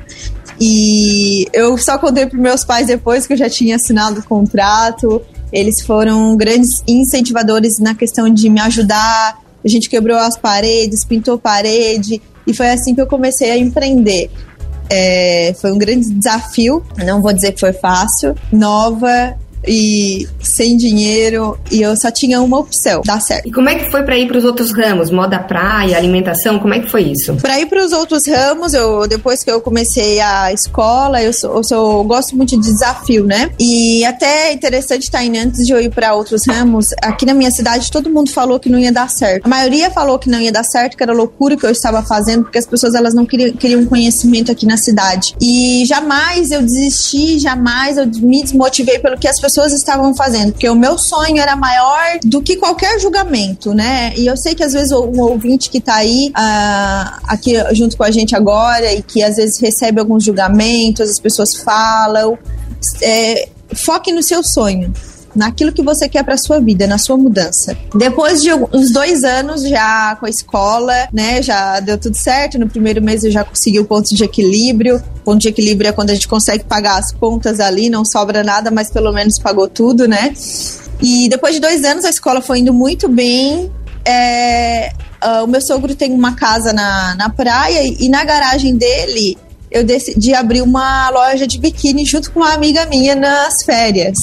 E 0.60 1.46
eu 1.54 1.78
só 1.78 1.98
contei 1.98 2.26
para 2.26 2.40
meus 2.40 2.66
pais 2.66 2.88
depois 2.88 3.28
que 3.28 3.34
eu 3.34 3.38
já 3.38 3.50
tinha 3.50 3.76
assinado 3.76 4.20
o 4.20 4.24
contrato. 4.24 5.22
Eles 5.52 5.82
foram 5.82 6.36
grandes 6.36 6.82
incentivadores 6.88 7.80
na 7.80 7.94
questão 7.94 8.30
de 8.30 8.50
me 8.50 8.60
ajudar. 8.62 9.40
A 9.64 9.68
gente 9.68 9.90
quebrou 9.90 10.18
as 10.18 10.38
paredes, 10.38 11.06
pintou 11.06 11.38
parede. 11.38 12.22
E 12.46 12.54
foi 12.54 12.70
assim 12.70 12.96
que 12.96 13.02
eu 13.02 13.08
comecei 13.08 13.52
a 13.52 13.58
empreender. 13.58 14.32
É, 14.90 15.54
foi 15.60 15.72
um 15.72 15.78
grande 15.78 16.10
desafio, 16.14 16.82
não 17.04 17.22
vou 17.22 17.34
dizer 17.34 17.52
que 17.52 17.60
foi 17.60 17.74
fácil. 17.74 18.36
Nova, 18.52 19.38
e 19.66 20.28
sem 20.42 20.78
dinheiro 20.78 21.58
e 21.72 21.82
eu 21.82 21.96
só 21.96 22.12
tinha 22.12 22.42
uma 22.42 22.60
opção, 22.60 23.02
dar 23.06 23.22
certo. 23.22 23.48
E 23.48 23.52
como 23.52 23.70
é 23.70 23.76
que 23.76 23.92
foi 23.92 24.04
para 24.04 24.18
ir 24.18 24.28
para 24.28 24.38
os 24.38 24.46
outros 24.46 24.72
ramos, 24.72 25.10
moda 25.10 25.40
praia, 25.40 25.98
alimentação, 25.98 26.60
como 26.60 26.74
é 26.74 26.80
que 26.80 26.90
foi 26.90 27.04
isso? 27.04 27.36
Para 27.36 27.60
ir 27.60 27.68
para 27.68 27.84
os 27.84 27.92
outros 27.92 28.28
ramos, 28.28 28.74
eu 28.74 29.08
depois 29.08 29.44
que 29.44 29.52
eu 29.52 29.62
comecei 29.62 30.20
a 30.20 30.52
escola, 30.52 31.22
eu 31.22 31.34
sou, 31.34 31.56
eu 31.56 31.64
sou 31.64 31.98
eu 32.00 32.04
gosto 32.04 32.36
muito 32.36 32.60
de 32.60 32.72
desafio, 32.72 33.26
né? 33.26 33.50
E 33.60 34.04
até 34.06 34.50
é 34.50 34.54
interessante 34.54 35.10
tá 35.10 35.24
indo 35.24 35.38
antes 35.38 35.66
de 35.66 35.72
eu 35.72 35.80
ir 35.80 35.90
para 35.90 36.14
outros 36.14 36.42
ramos, 36.48 36.88
aqui 37.02 37.26
na 37.26 37.34
minha 37.34 37.52
cidade 37.52 37.92
todo 37.92 38.10
mundo 38.10 38.30
falou 38.32 38.60
que 38.60 38.70
não 38.70 38.80
ia 38.80 38.92
dar 38.92 39.10
certo. 39.10 39.46
A 39.46 39.50
maioria 39.50 39.90
falou 39.90 40.20
que 40.20 40.30
não 40.30 40.40
ia 40.40 40.52
dar 40.52 40.64
certo, 40.64 40.98
que 40.98 41.04
era 41.04 41.14
loucura 41.14 41.56
que 41.56 41.66
eu 41.66 41.72
estava 41.72 42.02
fazendo, 42.04 42.44
porque 42.44 42.58
as 42.58 42.66
pessoas 42.66 42.96
elas 42.96 43.14
não 43.14 43.26
queriam, 43.26 43.52
queriam 43.54 43.86
conhecimento 43.86 44.52
aqui 44.52 44.66
na 44.66 44.78
cidade. 44.78 45.36
E 45.42 45.84
jamais 45.86 46.52
eu 46.52 46.62
desisti, 46.62 47.40
jamais 47.40 47.98
eu 47.98 48.06
me 48.06 48.44
desmotivei 48.44 49.00
pelo 49.00 49.18
que 49.18 49.28
as 49.28 49.36
pessoas 49.36 49.47
pessoas 49.48 49.72
estavam 49.72 50.14
fazendo, 50.14 50.52
porque 50.52 50.70
o 50.70 50.76
meu 50.76 50.98
sonho 50.98 51.38
era 51.38 51.56
maior 51.56 52.20
do 52.24 52.42
que 52.42 52.58
qualquer 52.58 53.00
julgamento, 53.00 53.74
né? 53.74 54.14
E 54.18 54.28
eu 54.28 54.36
sei 54.36 54.54
que 54.54 54.62
às 54.62 54.74
vezes 54.74 54.92
um 54.92 55.22
ouvinte 55.22 55.70
que 55.70 55.80
tá 55.80 55.96
aí, 55.96 56.32
uh, 56.32 57.20
aqui 57.24 57.54
junto 57.74 57.96
com 57.96 58.04
a 58.04 58.12
gente 58.12 58.36
agora, 58.36 58.92
e 58.94 59.02
que 59.02 59.24
às 59.24 59.38
vezes 59.38 59.58
recebe 59.62 60.02
alguns 60.02 60.26
julgamentos, 60.26 61.10
as 61.10 61.20
pessoas 61.20 61.56
falam, 61.64 62.38
é, 63.02 63.48
foque 63.74 64.12
no 64.12 64.22
seu 64.22 64.44
sonho 64.44 64.94
naquilo 65.38 65.72
que 65.72 65.84
você 65.84 66.10
quer 66.10 66.24
para 66.24 66.36
sua 66.38 66.60
vida, 66.60 66.88
na 66.88 66.98
sua 66.98 67.16
mudança. 67.16 67.78
Depois 67.96 68.42
de 68.42 68.52
uns 68.54 68.92
dois 68.92 69.24
anos 69.24 69.62
já 69.62 70.16
com 70.20 70.26
a 70.26 70.30
escola, 70.30 71.08
né, 71.14 71.42
já 71.42 71.80
deu 71.80 71.98
tudo 71.98 72.16
certo. 72.16 72.58
No 72.58 72.68
primeiro 72.68 73.02
mês 73.02 73.24
eu 73.24 73.32
já 73.32 73.44
consegui 73.44 73.80
o 73.80 73.86
ponto 73.86 74.14
de 74.14 74.24
equilíbrio. 74.24 74.98
O 74.98 75.20
ponto 75.20 75.40
de 75.40 75.48
equilíbrio 75.48 75.90
é 75.90 75.92
quando 75.92 76.10
a 76.10 76.14
gente 76.14 76.28
consegue 76.28 76.64
pagar 76.64 76.98
as 76.98 77.14
pontas 77.14 77.60
ali, 77.60 77.90
não 77.90 78.04
sobra 78.04 78.44
nada, 78.44 78.72
mas 78.72 78.90
pelo 78.90 79.12
menos 79.12 79.40
pagou 79.40 79.68
tudo, 79.68 80.08
né? 80.08 80.34
E 81.02 81.30
depois 81.30 81.54
de 81.54 81.62
dois 81.62 81.84
anos 81.84 82.04
a 82.04 82.10
escola 82.10 82.42
foi 82.42 82.60
indo 82.60 82.74
muito 82.74 83.08
bem. 83.08 83.72
É, 84.04 84.92
uh, 85.24 85.44
o 85.44 85.48
meu 85.48 85.62
sogro 85.62 85.94
tem 85.94 86.12
uma 86.12 86.34
casa 86.36 86.74
na, 86.74 87.14
na 87.16 87.30
praia 87.30 87.84
e, 87.84 88.06
e 88.06 88.10
na 88.10 88.24
garagem 88.24 88.76
dele 88.76 89.38
eu 89.70 89.84
decidi 89.84 90.34
abrir 90.34 90.62
uma 90.62 91.10
loja 91.10 91.46
de 91.46 91.60
biquíni 91.60 92.06
junto 92.06 92.32
com 92.32 92.40
uma 92.40 92.54
amiga 92.54 92.86
minha 92.86 93.16
nas 93.16 93.64
férias. 93.66 94.18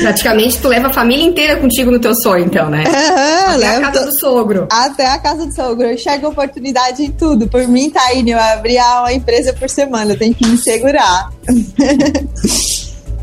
Praticamente 0.00 0.58
tu 0.58 0.68
leva 0.68 0.88
a 0.88 0.92
família 0.92 1.24
inteira 1.24 1.56
contigo 1.56 1.90
no 1.90 1.98
teu 1.98 2.14
sonho, 2.14 2.44
então, 2.44 2.68
né? 2.68 2.84
Uhum, 2.84 3.54
até 3.54 3.76
a 3.76 3.80
casa 3.80 4.06
do 4.06 4.18
sogro. 4.18 4.66
Até 4.70 5.06
a 5.06 5.18
casa 5.18 5.46
do 5.46 5.54
sogro. 5.54 5.86
Eu 5.86 5.94
enxergo 5.94 6.28
oportunidade 6.28 7.02
em 7.02 7.10
tudo. 7.10 7.48
Por 7.48 7.66
mim, 7.68 7.90
tá 7.90 8.14
indo. 8.14 8.30
Eu 8.30 8.38
abri 8.38 8.76
uma 8.76 9.12
empresa 9.12 9.52
por 9.52 9.68
semana. 9.68 10.12
Eu 10.12 10.18
tenho 10.18 10.34
que 10.34 10.46
me 10.46 10.58
segurar. 10.58 11.30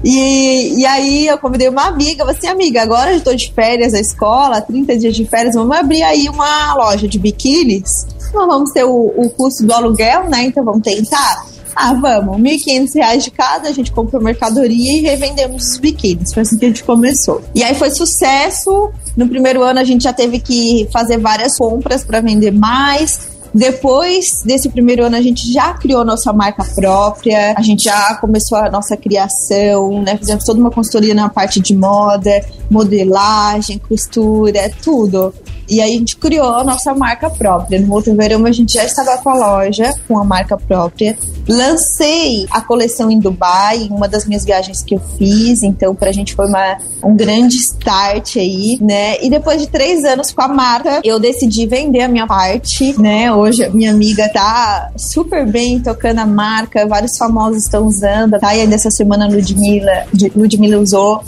E, 0.03 0.79
e 0.79 0.85
aí 0.85 1.27
eu 1.27 1.37
convidei 1.37 1.67
uma 1.67 1.87
amiga, 1.87 2.23
você 2.23 2.37
assim, 2.37 2.47
amiga, 2.47 2.81
agora 2.81 3.11
eu 3.11 3.17
estou 3.17 3.35
de 3.35 3.51
férias 3.51 3.91
na 3.91 3.99
escola, 3.99 4.61
30 4.61 4.97
dias 4.97 5.15
de 5.15 5.25
férias, 5.25 5.55
vamos 5.55 5.75
abrir 5.75 6.01
aí 6.03 6.29
uma 6.29 6.73
loja 6.75 7.07
de 7.07 7.19
biquínis. 7.19 8.07
Não 8.33 8.47
vamos 8.47 8.71
ter 8.71 8.85
o, 8.85 8.91
o 8.93 9.29
custo 9.31 9.65
do 9.65 9.73
aluguel, 9.73 10.29
né? 10.29 10.43
Então 10.43 10.63
vamos 10.63 10.83
tentar. 10.83 11.45
Ah, 11.81 11.93
vamos, 11.93 12.35
R$ 12.35 12.57
1.500 12.57 13.23
de 13.23 13.31
cada, 13.31 13.69
a 13.69 13.71
gente 13.71 13.89
comprou 13.93 14.21
mercadoria 14.21 14.97
e 14.97 14.99
revendemos 14.99 15.63
os 15.63 15.77
biquínis. 15.77 16.33
Foi 16.33 16.43
assim 16.43 16.57
que 16.57 16.65
a 16.65 16.67
gente 16.67 16.83
começou. 16.83 17.41
E 17.55 17.63
aí 17.63 17.73
foi 17.73 17.89
sucesso. 17.89 18.91
No 19.15 19.29
primeiro 19.29 19.63
ano 19.63 19.79
a 19.79 19.85
gente 19.85 20.03
já 20.03 20.11
teve 20.11 20.39
que 20.39 20.89
fazer 20.91 21.17
várias 21.17 21.57
compras 21.57 22.03
para 22.03 22.19
vender 22.19 22.51
mais. 22.51 23.29
Depois 23.53 24.25
desse 24.45 24.67
primeiro 24.67 25.05
ano, 25.05 25.15
a 25.15 25.21
gente 25.21 25.51
já 25.51 25.73
criou 25.73 26.03
nossa 26.03 26.33
marca 26.33 26.65
própria, 26.75 27.53
a 27.57 27.61
gente 27.61 27.85
já 27.85 28.15
começou 28.15 28.57
a 28.57 28.69
nossa 28.69 28.97
criação, 28.97 30.03
né? 30.03 30.17
Fizemos 30.17 30.43
toda 30.43 30.59
uma 30.59 30.69
consultoria 30.69 31.13
na 31.13 31.29
parte 31.29 31.61
de 31.61 31.73
moda, 31.73 32.45
modelagem, 32.69 33.79
costura, 33.79 34.69
tudo. 34.83 35.33
E 35.69 35.81
aí 35.81 35.95
a 35.95 35.99
gente 35.99 36.17
criou 36.17 36.55
a 36.55 36.63
nossa 36.63 36.93
marca 36.93 37.29
própria. 37.29 37.79
No 37.79 37.93
outro 37.93 38.15
verão 38.15 38.45
a 38.45 38.51
gente 38.51 38.73
já 38.73 38.83
estava 38.83 39.17
com 39.19 39.29
a 39.29 39.35
loja, 39.35 39.93
com 40.07 40.17
a 40.17 40.23
marca 40.23 40.57
própria. 40.57 41.17
Lancei 41.47 42.47
a 42.51 42.61
coleção 42.61 43.09
em 43.11 43.19
Dubai, 43.19 43.83
em 43.83 43.89
uma 43.89 44.07
das 44.07 44.25
minhas 44.25 44.43
viagens 44.43 44.83
que 44.83 44.95
eu 44.95 45.01
fiz. 45.17 45.63
Então, 45.63 45.95
pra 45.95 46.11
gente 46.11 46.33
foi 46.33 46.47
uma, 46.47 46.77
um 47.03 47.15
grande 47.15 47.57
start 47.57 48.37
aí, 48.37 48.77
né? 48.81 49.23
E 49.23 49.29
depois 49.29 49.61
de 49.61 49.67
três 49.67 50.03
anos 50.03 50.31
com 50.31 50.41
a 50.41 50.47
marca, 50.47 51.01
eu 51.03 51.19
decidi 51.19 51.67
vender 51.67 52.01
a 52.01 52.07
minha 52.07 52.27
parte, 52.27 52.99
né? 52.99 53.31
Hoje 53.31 53.63
a 53.63 53.69
minha 53.69 53.91
amiga 53.91 54.29
tá 54.29 54.91
super 54.97 55.45
bem 55.45 55.79
tocando 55.79 56.19
a 56.19 56.25
marca, 56.25 56.87
vários 56.87 57.17
famosos 57.17 57.63
estão 57.63 57.85
usando. 57.85 58.39
Tá? 58.39 58.55
E 58.55 58.61
ainda 58.61 58.75
essa 58.75 58.91
semana 58.91 59.25
a 59.25 59.29
Ludmilla, 59.29 60.05
Ludmilla 60.35 60.79
usou. 60.79 61.23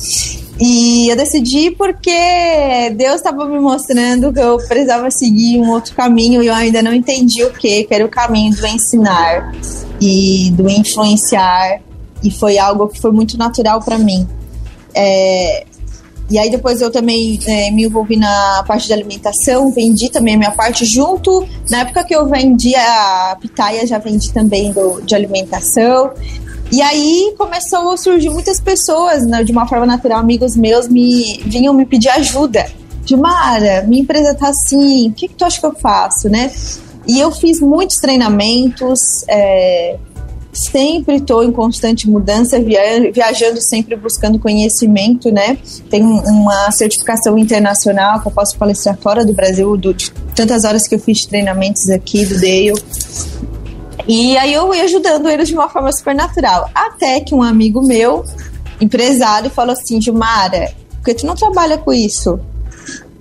E 0.63 1.09
eu 1.09 1.15
decidi 1.15 1.71
porque 1.71 2.91
Deus 2.95 3.15
estava 3.15 3.47
me 3.47 3.59
mostrando 3.59 4.31
que 4.31 4.39
eu 4.39 4.57
precisava 4.57 5.09
seguir 5.09 5.59
um 5.59 5.71
outro 5.71 5.95
caminho 5.95 6.43
e 6.43 6.47
eu 6.47 6.53
ainda 6.53 6.83
não 6.83 6.93
entendi 6.93 7.43
o 7.43 7.51
que, 7.51 7.83
que 7.83 7.91
era 7.91 8.05
o 8.05 8.07
caminho 8.07 8.55
do 8.55 8.67
ensinar 8.67 9.51
e 9.99 10.51
do 10.51 10.69
influenciar. 10.69 11.81
E 12.23 12.29
foi 12.29 12.59
algo 12.59 12.87
que 12.89 13.01
foi 13.01 13.11
muito 13.11 13.39
natural 13.39 13.81
para 13.81 13.97
mim. 13.97 14.27
É, 14.93 15.65
e 16.29 16.37
aí 16.37 16.51
depois 16.51 16.79
eu 16.79 16.91
também 16.91 17.39
é, 17.47 17.71
me 17.71 17.85
envolvi 17.85 18.15
na 18.15 18.63
parte 18.67 18.85
de 18.85 18.93
alimentação, 18.93 19.71
vendi 19.71 20.09
também 20.09 20.35
a 20.35 20.37
minha 20.37 20.51
parte 20.51 20.85
junto. 20.85 21.43
Na 21.71 21.79
época 21.79 22.03
que 22.03 22.15
eu 22.15 22.27
vendi 22.27 22.75
a 22.75 23.35
pitaia, 23.41 23.87
já 23.87 23.97
vendi 23.97 24.31
também 24.31 24.71
do, 24.71 25.01
de 25.01 25.15
alimentação. 25.15 26.11
E 26.71 26.81
aí 26.81 27.33
começou 27.37 27.91
a 27.91 27.97
surgir 27.97 28.29
muitas 28.29 28.59
pessoas, 28.59 29.25
né, 29.25 29.43
de 29.43 29.51
uma 29.51 29.67
forma 29.67 29.85
natural, 29.85 30.19
amigos 30.19 30.55
meus 30.55 30.87
me 30.87 31.41
vinham 31.45 31.73
me 31.73 31.85
pedir 31.85 32.09
ajuda. 32.09 32.65
Mara, 33.17 33.83
minha 33.87 34.03
empresa 34.03 34.33
tá 34.33 34.49
assim, 34.49 35.09
o 35.09 35.13
que, 35.13 35.27
que 35.27 35.33
tu 35.33 35.43
acha 35.43 35.59
que 35.59 35.65
eu 35.65 35.75
faço, 35.75 36.29
né? 36.29 36.49
E 37.05 37.19
eu 37.19 37.29
fiz 37.29 37.59
muitos 37.59 37.97
treinamentos, 37.97 38.99
é, 39.27 39.97
sempre 40.53 41.15
estou 41.15 41.43
em 41.43 41.51
constante 41.51 42.09
mudança, 42.09 42.59
via, 42.59 43.11
viajando 43.11 43.61
sempre 43.61 43.95
buscando 43.95 44.39
conhecimento, 44.39 45.31
né? 45.31 45.57
Tem 45.89 46.03
uma 46.03 46.71
certificação 46.71 47.37
internacional 47.37 48.21
que 48.21 48.27
eu 48.27 48.31
posso 48.31 48.57
palestrar 48.57 48.97
fora 48.97 49.25
do 49.25 49.33
Brasil, 49.33 49.75
do, 49.77 49.93
de 49.93 50.11
tantas 50.35 50.63
horas 50.63 50.87
que 50.87 50.95
eu 50.95 50.99
fiz 50.99 51.25
treinamentos 51.25 51.89
aqui 51.89 52.25
do 52.25 52.35
Dale. 52.35 52.73
E 54.07 54.37
aí 54.37 54.53
eu 54.53 54.73
ia 54.73 54.83
ajudando 54.83 55.29
eles 55.29 55.47
de 55.47 55.53
uma 55.53 55.69
forma 55.69 55.91
super 55.91 56.15
natural. 56.15 56.69
Até 56.73 57.19
que 57.19 57.35
um 57.35 57.43
amigo 57.43 57.85
meu, 57.85 58.23
empresário, 58.79 59.49
falou 59.49 59.73
assim: 59.73 60.01
Gilmara, 60.01 60.73
por 60.97 61.05
que 61.05 61.13
tu 61.15 61.25
não 61.25 61.35
trabalha 61.35 61.77
com 61.77 61.93
isso? 61.93 62.39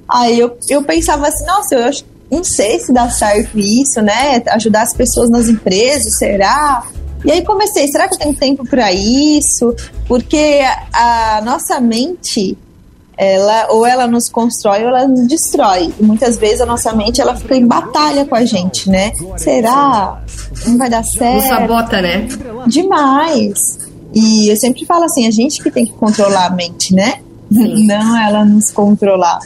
Aí 0.09 0.39
eu, 0.39 0.57
eu 0.69 0.83
pensava 0.83 1.29
assim: 1.29 1.45
nossa, 1.47 1.75
eu 1.75 1.91
não 2.31 2.45
sei 2.45 2.79
se 2.81 2.93
dá 2.93 3.09
certo 3.11 3.59
isso, 3.59 4.01
né? 4.01 4.43
Ajudar 4.49 4.83
as 4.83 4.95
pessoas 4.95 5.29
nas 5.29 5.49
empresas, 5.49 6.19
será? 6.19 6.85
E 7.25 7.31
aí 7.31 7.45
comecei, 7.45 7.87
será 7.89 8.09
que 8.09 8.15
eu 8.15 8.19
tenho 8.19 8.35
tempo 8.35 8.67
para 8.67 8.93
isso? 8.93 9.75
Porque 10.09 10.61
a 10.93 11.43
nossa 11.45 11.79
mente 11.79 12.57
ela 13.21 13.67
ou 13.69 13.85
ela 13.85 14.07
nos 14.07 14.31
constrói 14.31 14.81
ou 14.81 14.89
ela 14.89 15.07
nos 15.07 15.29
destrói. 15.29 15.93
E 16.01 16.03
muitas 16.03 16.39
vezes 16.39 16.63
a 16.63 16.67
nossa 16.67 16.91
mente 16.95 17.21
ela 17.21 17.37
fica 17.37 17.55
em 17.55 17.67
batalha 17.67 18.25
com 18.25 18.35
a 18.35 18.47
gente, 18.47 18.89
né? 18.89 19.13
Será? 19.37 20.23
Não 20.67 20.79
vai 20.79 20.89
dar 20.89 21.05
certo? 21.05 21.35
Nos 21.35 21.45
sabota, 21.45 22.01
né? 22.01 22.27
Demais. 22.67 23.79
E 24.15 24.49
eu 24.49 24.57
sempre 24.57 24.87
falo 24.87 25.05
assim, 25.05 25.29
a 25.29 25.31
gente 25.31 25.63
que 25.63 25.71
tem 25.71 25.85
que 25.85 25.93
controlar 25.93 26.47
a 26.47 26.51
mente, 26.51 26.95
né? 26.95 27.21
Sim. 27.53 27.87
Não 27.87 28.17
ela 28.17 28.43
nos 28.43 28.71
controlar. 28.71 29.39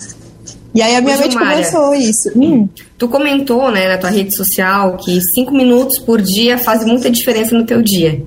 E 0.72 0.80
aí 0.80 0.94
a 0.94 1.00
minha 1.00 1.16
mente 1.16 1.36
começou 1.36 1.94
isso. 1.94 2.30
Hum. 2.36 2.68
Tu 2.96 3.08
comentou, 3.08 3.72
né, 3.72 3.88
na 3.88 3.98
tua 3.98 4.10
rede 4.10 4.36
social 4.36 4.96
que 4.98 5.20
cinco 5.34 5.52
minutos 5.52 5.98
por 5.98 6.22
dia 6.22 6.58
faz 6.58 6.84
muita 6.84 7.10
diferença 7.10 7.56
no 7.56 7.66
teu 7.66 7.82
dia. 7.82 8.22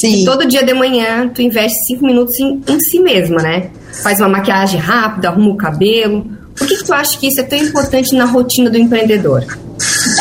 Sim. 0.00 0.22
E 0.22 0.24
todo 0.24 0.46
dia 0.46 0.64
de 0.64 0.72
manhã 0.72 1.28
tu 1.28 1.42
investe 1.42 1.78
cinco 1.86 2.06
minutos 2.06 2.38
em, 2.40 2.62
em 2.66 2.80
si 2.80 2.98
mesma, 3.00 3.42
né? 3.42 3.70
Faz 4.02 4.18
uma 4.18 4.28
maquiagem 4.28 4.80
rápida, 4.80 5.28
arruma 5.28 5.50
o 5.50 5.56
cabelo. 5.56 6.24
Por 6.56 6.66
que, 6.66 6.76
que 6.76 6.84
tu 6.84 6.92
acha 6.92 7.18
que 7.18 7.26
isso 7.26 7.40
é 7.40 7.42
tão 7.42 7.58
importante 7.58 8.14
na 8.14 8.24
rotina 8.24 8.70
do 8.70 8.78
empreendedor? 8.78 9.44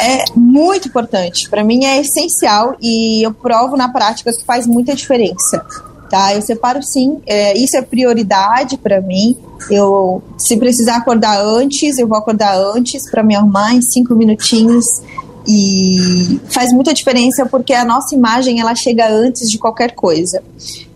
É 0.01 0.25
muito 0.35 0.87
importante. 0.89 1.49
Para 1.49 1.63
mim 1.63 1.85
é 1.85 2.01
essencial 2.01 2.75
e 2.81 3.25
eu 3.25 3.33
provo 3.33 3.77
na 3.77 3.89
prática 3.89 4.31
que 4.31 4.43
faz 4.43 4.67
muita 4.67 4.93
diferença. 4.93 5.65
Tá, 6.09 6.33
eu 6.33 6.41
separo 6.41 6.81
sim, 6.81 7.19
é, 7.27 7.55
isso 7.55 7.77
é 7.77 7.83
prioridade 7.83 8.77
para 8.77 8.99
mim. 8.99 9.37
Eu, 9.69 10.23
se 10.39 10.57
precisar 10.57 10.97
acordar 10.97 11.39
antes, 11.39 11.99
eu 11.99 12.07
vou 12.07 12.17
acordar 12.17 12.57
antes 12.57 13.09
para 13.11 13.21
me 13.21 13.35
arrumar 13.35 13.75
em 13.75 13.81
cinco 13.81 14.15
minutinhos 14.15 14.85
e 15.51 16.39
faz 16.49 16.71
muita 16.71 16.93
diferença 16.93 17.43
porque 17.43 17.73
a 17.73 17.83
nossa 17.83 18.13
imagem 18.13 18.59
ela 18.59 18.75
chega 18.75 19.09
antes 19.09 19.49
de 19.49 19.57
qualquer 19.57 19.95
coisa. 19.95 20.43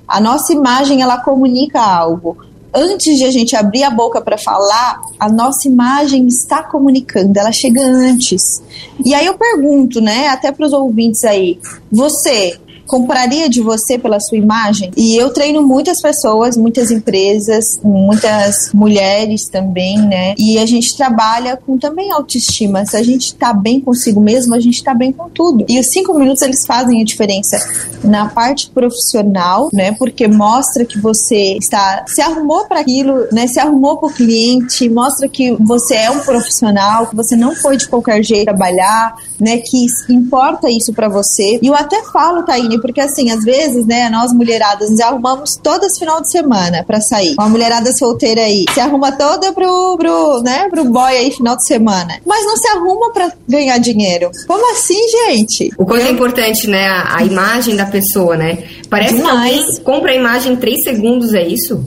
A 0.08 0.22
nossa 0.22 0.54
imagem 0.54 1.02
ela 1.02 1.18
comunica 1.18 1.82
algo 1.82 2.38
antes 2.74 3.18
de 3.18 3.24
a 3.24 3.32
gente 3.32 3.56
abrir 3.56 3.84
a 3.84 3.90
boca 3.90 4.20
para 4.22 4.38
falar, 4.38 5.00
a 5.20 5.30
nossa 5.30 5.68
imagem 5.68 6.28
está 6.28 6.64
comunicando, 6.64 7.38
ela 7.38 7.52
chega 7.52 7.82
antes. 7.84 8.62
E 9.04 9.14
aí 9.14 9.26
eu 9.26 9.38
pergunto, 9.38 10.02
né, 10.02 10.28
até 10.28 10.52
para 10.52 10.66
os 10.66 10.74
ouvintes 10.74 11.24
aí, 11.24 11.60
você 11.92 12.58
compraria 12.88 13.50
de 13.50 13.62
você 13.62 13.98
pela 13.98 14.20
sua 14.20 14.38
imagem? 14.38 14.92
E 14.96 15.16
eu 15.16 15.32
treino 15.32 15.66
muitas 15.66 16.02
pessoas, 16.02 16.58
muitas 16.58 16.92
empresas, 16.92 17.64
muitas 17.84 18.72
mulheres 18.74 19.48
também, 19.50 19.98
né? 19.98 20.36
E 20.38 20.58
a 20.58 20.66
gente 20.66 20.96
trabalha 20.96 21.58
com 21.58 21.78
também 21.78 22.12
autoestima. 22.12 22.86
Se 22.86 22.98
a 22.98 23.04
gente 23.04 23.34
tá 23.36 23.54
bem 23.54 23.80
consigo 23.80 24.22
mesmo, 24.22 24.54
a 24.54 24.60
gente 24.60 24.84
tá 24.84 24.94
bem 24.94 25.12
com 25.12 25.30
tudo. 25.30 25.66
E 25.68 25.80
os 25.80 25.88
cinco 25.88 26.14
minutos 26.14 26.42
eles 26.42 26.66
fazem 26.66 27.02
a 27.02 27.06
diferença 27.06 27.58
na 28.04 28.30
parte 28.30 28.70
profissional, 28.70 29.70
né? 29.74 29.94
Porque 29.94 30.28
mostra 30.28 30.86
que 30.86 31.00
você 31.00 31.58
está 31.58 32.04
se 32.08 32.22
arrumou 32.22 32.66
para 32.66 32.80
aquilo, 32.80 33.28
né? 33.32 33.48
Se 33.48 33.60
arrumou 33.60 33.98
para 33.98 34.10
o 34.10 34.14
cliente, 34.14 34.90
mostra 34.90 35.28
que 35.28 35.52
você 35.60 35.96
é 35.96 36.12
um 36.12 36.20
profissional, 36.20 37.08
que 37.08 37.16
você 37.16 37.36
não 37.36 37.56
foi 37.56 37.78
de 37.78 37.88
qualquer 37.88 38.24
jeito 38.24 38.46
trabalhar, 38.46 39.16
né? 39.40 39.58
Que 39.58 39.86
importa 40.10 40.70
isso 40.70 40.94
para 40.94 41.10
você. 41.10 41.60
E 41.62 41.68
eu 41.68 41.76
até 41.76 42.04
falo, 42.04 42.44
Porque 42.80 43.02
assim, 43.02 43.32
às 43.32 43.44
vezes, 43.44 43.86
né, 43.86 44.10
nós 44.10 44.34
mulheradas 44.34 44.90
nos 44.90 45.00
arrumamos 45.00 45.56
todas 45.62 45.98
final 45.98 46.22
de 46.22 46.32
semana 46.32 46.84
para 46.86 47.02
sair. 47.02 47.36
Uma 47.38 47.50
mulherada 47.50 47.92
solteira 47.94 48.42
aí 48.42 48.66
se 48.74 48.80
arruma 48.80 49.12
toda 49.12 49.52
pro, 49.54 49.98
pro, 49.98 50.42
né, 50.42 50.70
pro 50.70 50.86
boy 50.86 51.12
aí 51.12 51.32
final 51.32 51.56
de 51.56 51.66
semana. 51.66 52.20
Mas 52.26 52.46
não 52.46 52.58
se 52.58 52.68
arruma 52.70 53.12
para 53.12 53.32
ganhar 53.48 53.78
dinheiro. 53.78 54.32
Como 54.48 54.72
assim, 54.72 55.00
gente? 55.28 55.72
O 55.78 55.86
quanto 55.86 56.06
é 56.06 56.12
importante, 56.12 56.68
né, 56.68 56.88
a, 56.88 57.18
a, 57.18 57.24
imagem 57.24 57.76
da 57.76 57.86
pessoa, 57.86 58.36
né? 58.36 58.64
Parece 58.90 59.16
Demais. 59.16 59.52
que 59.52 59.68
alguém 59.68 59.84
compra 59.84 60.12
a 60.12 60.16
imagem 60.16 60.54
em 60.54 60.56
três 60.56 60.84
segundos, 60.84 61.34
é 61.34 61.48
isso? 61.48 61.84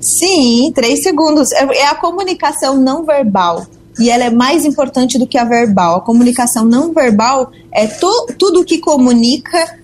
Sim, 0.00 0.72
três 0.74 1.02
segundos. 1.02 1.52
É, 1.52 1.64
é 1.78 1.86
a 1.86 1.94
comunicação 1.94 2.76
não 2.76 3.04
verbal 3.04 3.66
e 3.98 4.10
ela 4.10 4.24
é 4.24 4.30
mais 4.30 4.64
importante 4.64 5.18
do 5.18 5.26
que 5.26 5.36
a 5.36 5.44
verbal. 5.44 5.96
A 5.96 6.00
comunicação 6.00 6.64
não 6.64 6.92
verbal 6.92 7.50
é 7.72 7.86
to, 7.86 8.26
tudo 8.38 8.64
que 8.64 8.78
comunica 8.78 9.77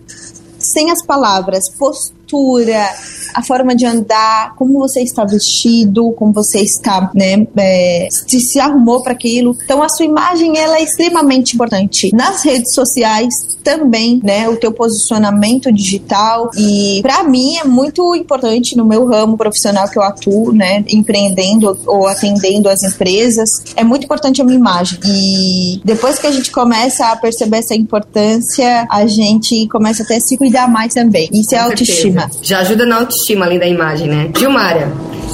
sem 0.73 0.90
as 0.90 1.04
palavras, 1.04 1.62
postura, 1.78 2.87
a 3.35 3.43
forma 3.43 3.75
de 3.75 3.85
andar, 3.85 4.55
como 4.55 4.79
você 4.79 5.03
está 5.03 5.25
vestido, 5.25 6.12
como 6.12 6.33
você 6.33 6.61
está, 6.61 7.11
né, 7.14 7.47
é, 7.57 8.09
se, 8.11 8.41
se 8.41 8.61
arrumou 8.61 9.03
para 9.03 9.12
aquilo. 9.12 9.57
Então 9.64 9.83
a 9.83 9.88
sua 9.88 10.07
imagem 10.07 10.57
ela 10.57 10.79
é 10.79 10.83
extremamente 10.83 11.55
importante. 11.55 12.11
Nas 12.14 12.45
redes 12.45 12.73
sociais 12.73 13.35
também, 13.62 14.21
né, 14.23 14.49
o 14.49 14.57
teu 14.57 14.71
posicionamento 14.71 15.73
digital 15.73 16.50
e 16.57 17.00
para 17.03 17.25
mim 17.25 17.57
é 17.57 17.64
muito 17.64 18.14
importante 18.14 18.76
no 18.76 18.85
meu 18.85 19.07
ramo 19.07 19.37
profissional 19.37 19.88
que 19.88 19.99
eu 19.99 20.03
atuo, 20.03 20.53
né, 20.53 20.85
empreendendo 20.88 21.76
ou 21.87 22.07
atendendo 22.07 22.69
as 22.69 22.83
empresas, 22.83 23.49
é 23.75 23.83
muito 23.83 24.05
importante 24.05 24.41
a 24.41 24.45
minha 24.45 24.59
imagem. 24.59 24.99
E 25.07 25.81
depois 25.85 26.19
que 26.19 26.26
a 26.26 26.31
gente 26.31 26.50
começa 26.53 27.09
a 27.09 27.17
perceber 27.17 27.59
essa 27.59 27.75
importância, 27.75 28.87
a 28.91 29.07
gente 29.07 29.67
começa 29.69 30.03
até 30.03 30.17
a 30.17 30.21
se 30.21 30.37
cuidar 30.37 30.69
mais 30.69 30.93
também. 30.93 31.29
Isso 31.33 31.55
é 31.55 31.59
autoestima. 31.59 32.31
Já 32.43 32.61
ajuda 32.61 32.85
na 32.85 32.97
autoestima 32.97 33.24
autoestima 33.25 33.47
além 33.47 33.59
da 33.59 33.66
imagem, 33.66 34.09
né? 34.09 34.31
Gilmara, 34.37 34.93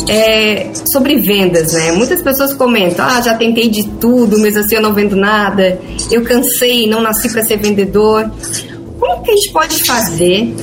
é, 0.09 0.71
sobre 0.91 1.17
vendas, 1.17 1.73
né? 1.73 1.93
Muitas 1.93 2.23
pessoas 2.23 2.55
comentam: 2.55 3.05
ah, 3.05 3.21
já 3.21 3.35
tentei 3.35 3.69
de 3.69 3.89
tudo, 4.01 4.39
mas 4.39 4.57
assim 4.57 4.77
eu 4.77 4.83
não 4.83 4.95
vendo 4.95 5.17
nada, 5.17 5.79
eu 6.11 6.23
cansei, 6.23 6.89
não 6.89 7.03
nasci 7.03 7.31
para 7.31 7.43
ser 7.43 7.59
vendedor. 7.59 8.31
Como 8.99 9.23
que 9.23 9.31
a 9.31 9.35
gente 9.35 9.53
pode 9.53 9.85
fazer 9.85 10.55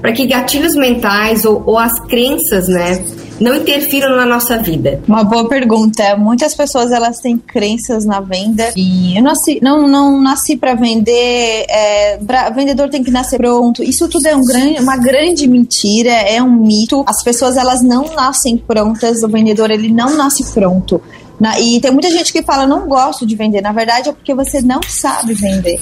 para 0.00 0.12
que 0.12 0.26
gatilhos 0.26 0.74
mentais 0.74 1.44
ou, 1.44 1.62
ou 1.64 1.78
as 1.78 1.92
crenças, 2.08 2.68
né? 2.68 3.02
Não 3.42 3.54
interfiram 3.56 4.16
na 4.16 4.24
nossa 4.24 4.58
vida? 4.58 5.02
Uma 5.06 5.24
boa 5.24 5.48
pergunta. 5.48 6.16
Muitas 6.16 6.54
pessoas 6.54 6.90
elas 6.90 7.18
têm 7.18 7.36
crenças 7.36 8.04
na 8.04 8.20
venda 8.20 8.72
e 8.76 9.16
eu 9.16 9.22
nasci, 9.22 9.58
não, 9.62 9.88
não 9.88 10.20
nasci 10.20 10.56
para 10.56 10.74
vender. 10.74 11.64
É, 11.68 12.18
pra, 12.18 12.50
vendedor 12.50 12.88
tem 12.88 13.02
que 13.02 13.10
nascer 13.10 13.38
pronto. 13.38 13.82
Isso 13.82 14.08
tudo 14.08 14.26
é 14.26 14.36
um 14.36 14.44
grande, 14.44 14.80
uma 14.80 14.96
grande 14.96 15.48
mentira, 15.48 16.10
é 16.10 16.42
um 16.42 16.50
mito. 16.50 17.04
As 17.06 17.22
pessoas 17.22 17.56
elas 17.56 17.82
não 17.82 18.14
nascem 18.14 18.56
prontas. 18.56 19.22
O 19.22 19.28
vendedor 19.28 19.70
ele 19.70 19.92
não 19.92 20.16
nasce 20.16 20.44
pronto. 20.52 21.00
Na, 21.40 21.58
e 21.58 21.80
tem 21.80 21.90
muita 21.90 22.10
gente 22.10 22.32
que 22.32 22.42
fala 22.42 22.66
não 22.66 22.86
gosto 22.86 23.26
de 23.26 23.34
vender. 23.34 23.60
Na 23.60 23.72
verdade 23.72 24.08
é 24.08 24.12
porque 24.12 24.34
você 24.34 24.62
não 24.62 24.80
sabe 24.82 25.34
vender 25.34 25.80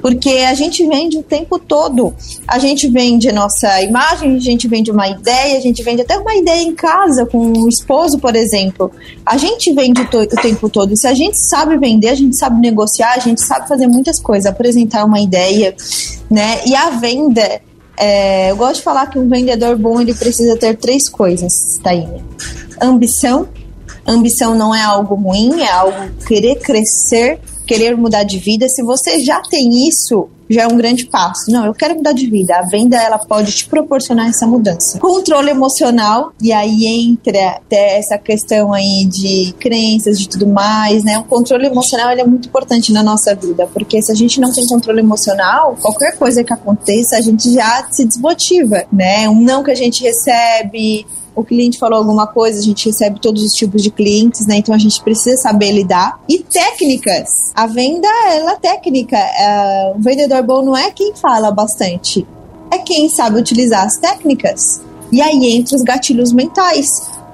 porque 0.00 0.30
a 0.30 0.54
gente 0.54 0.86
vende 0.86 1.18
o 1.18 1.22
tempo 1.22 1.58
todo. 1.58 2.14
A 2.46 2.58
gente 2.58 2.88
vende 2.88 3.30
nossa 3.32 3.82
imagem, 3.82 4.36
a 4.36 4.40
gente 4.40 4.68
vende 4.68 4.90
uma 4.90 5.08
ideia, 5.08 5.56
a 5.56 5.60
gente 5.60 5.82
vende 5.82 6.02
até 6.02 6.16
uma 6.16 6.34
ideia 6.34 6.62
em 6.62 6.74
casa 6.74 7.26
com 7.26 7.52
o 7.52 7.68
esposo, 7.68 8.18
por 8.18 8.34
exemplo. 8.36 8.90
A 9.24 9.36
gente 9.36 9.72
vende 9.72 10.00
o, 10.00 10.26
tempo 10.40 10.68
todo. 10.68 10.96
Se 10.96 11.06
a 11.06 11.14
gente 11.14 11.36
sabe 11.48 11.76
vender, 11.78 12.08
a 12.08 12.14
gente 12.14 12.36
sabe 12.36 12.60
negociar, 12.60 13.14
a 13.14 13.18
gente 13.18 13.44
sabe 13.44 13.68
fazer 13.68 13.86
muitas 13.86 14.20
coisas, 14.20 14.46
apresentar 14.46 15.04
uma 15.04 15.20
ideia, 15.20 15.74
né? 16.30 16.60
E 16.66 16.74
a 16.74 16.90
venda, 16.90 17.60
é, 17.96 18.50
eu 18.50 18.56
gosto 18.56 18.76
de 18.76 18.82
falar 18.82 19.06
que 19.06 19.18
um 19.18 19.28
vendedor 19.28 19.76
bom 19.76 20.00
ele 20.00 20.14
precisa 20.14 20.56
ter 20.56 20.76
três 20.76 21.08
coisas, 21.08 21.52
Tainha. 21.82 22.24
Ambição. 22.80 23.48
Ambição 24.06 24.54
não 24.54 24.74
é 24.74 24.82
algo 24.82 25.14
ruim, 25.16 25.60
é 25.60 25.70
algo 25.70 26.10
querer 26.26 26.56
crescer 26.56 27.38
querer 27.68 27.94
mudar 27.94 28.24
de 28.24 28.38
vida, 28.38 28.66
se 28.66 28.82
você 28.82 29.20
já 29.20 29.42
tem 29.42 29.86
isso, 29.86 30.26
já 30.48 30.62
é 30.62 30.66
um 30.66 30.76
grande 30.76 31.04
passo. 31.06 31.50
Não, 31.50 31.66
eu 31.66 31.74
quero 31.74 31.94
mudar 31.94 32.12
de 32.12 32.26
vida. 32.26 32.56
A 32.56 32.62
venda 32.62 32.96
ela 32.96 33.18
pode 33.18 33.52
te 33.52 33.68
proporcionar 33.68 34.26
essa 34.28 34.46
mudança. 34.46 34.98
Controle 34.98 35.50
emocional 35.50 36.32
e 36.40 36.50
aí 36.50 36.86
entra 36.86 37.50
até 37.50 37.98
essa 37.98 38.16
questão 38.16 38.72
aí 38.72 39.04
de 39.04 39.54
crenças, 39.60 40.18
de 40.18 40.26
tudo 40.26 40.46
mais, 40.46 41.04
né? 41.04 41.18
O 41.18 41.24
controle 41.24 41.66
emocional 41.66 42.10
ele 42.10 42.22
é 42.22 42.26
muito 42.26 42.48
importante 42.48 42.90
na 42.90 43.02
nossa 43.02 43.34
vida, 43.34 43.68
porque 43.72 44.00
se 44.00 44.10
a 44.10 44.14
gente 44.14 44.40
não 44.40 44.50
tem 44.50 44.66
controle 44.66 45.00
emocional, 45.00 45.76
qualquer 45.80 46.16
coisa 46.16 46.42
que 46.42 46.52
aconteça, 46.52 47.18
a 47.18 47.20
gente 47.20 47.52
já 47.52 47.86
se 47.90 48.06
desmotiva, 48.06 48.84
né? 48.90 49.28
Um 49.28 49.42
não 49.42 49.62
que 49.62 49.70
a 49.70 49.76
gente 49.76 50.02
recebe, 50.02 51.06
o 51.38 51.44
cliente 51.44 51.78
falou 51.78 52.00
alguma 52.00 52.26
coisa, 52.26 52.58
a 52.58 52.62
gente 52.62 52.86
recebe 52.86 53.20
todos 53.20 53.44
os 53.44 53.52
tipos 53.52 53.80
de 53.80 53.90
clientes, 53.90 54.44
né? 54.46 54.56
Então 54.56 54.74
a 54.74 54.78
gente 54.78 55.00
precisa 55.00 55.36
saber 55.36 55.70
lidar. 55.70 56.18
E 56.28 56.40
técnicas. 56.40 57.28
A 57.54 57.66
venda, 57.66 58.08
ela 58.32 58.52
é 58.52 58.56
técnica. 58.56 59.16
É, 59.16 59.92
o 59.96 60.00
vendedor 60.00 60.42
bom 60.42 60.62
não 60.62 60.76
é 60.76 60.90
quem 60.90 61.14
fala 61.14 61.52
bastante, 61.52 62.26
é 62.72 62.78
quem 62.78 63.08
sabe 63.08 63.38
utilizar 63.38 63.84
as 63.84 63.96
técnicas. 63.98 64.80
E 65.12 65.22
aí 65.22 65.54
entra 65.54 65.76
os 65.76 65.82
gatilhos 65.82 66.32
mentais. 66.32 66.88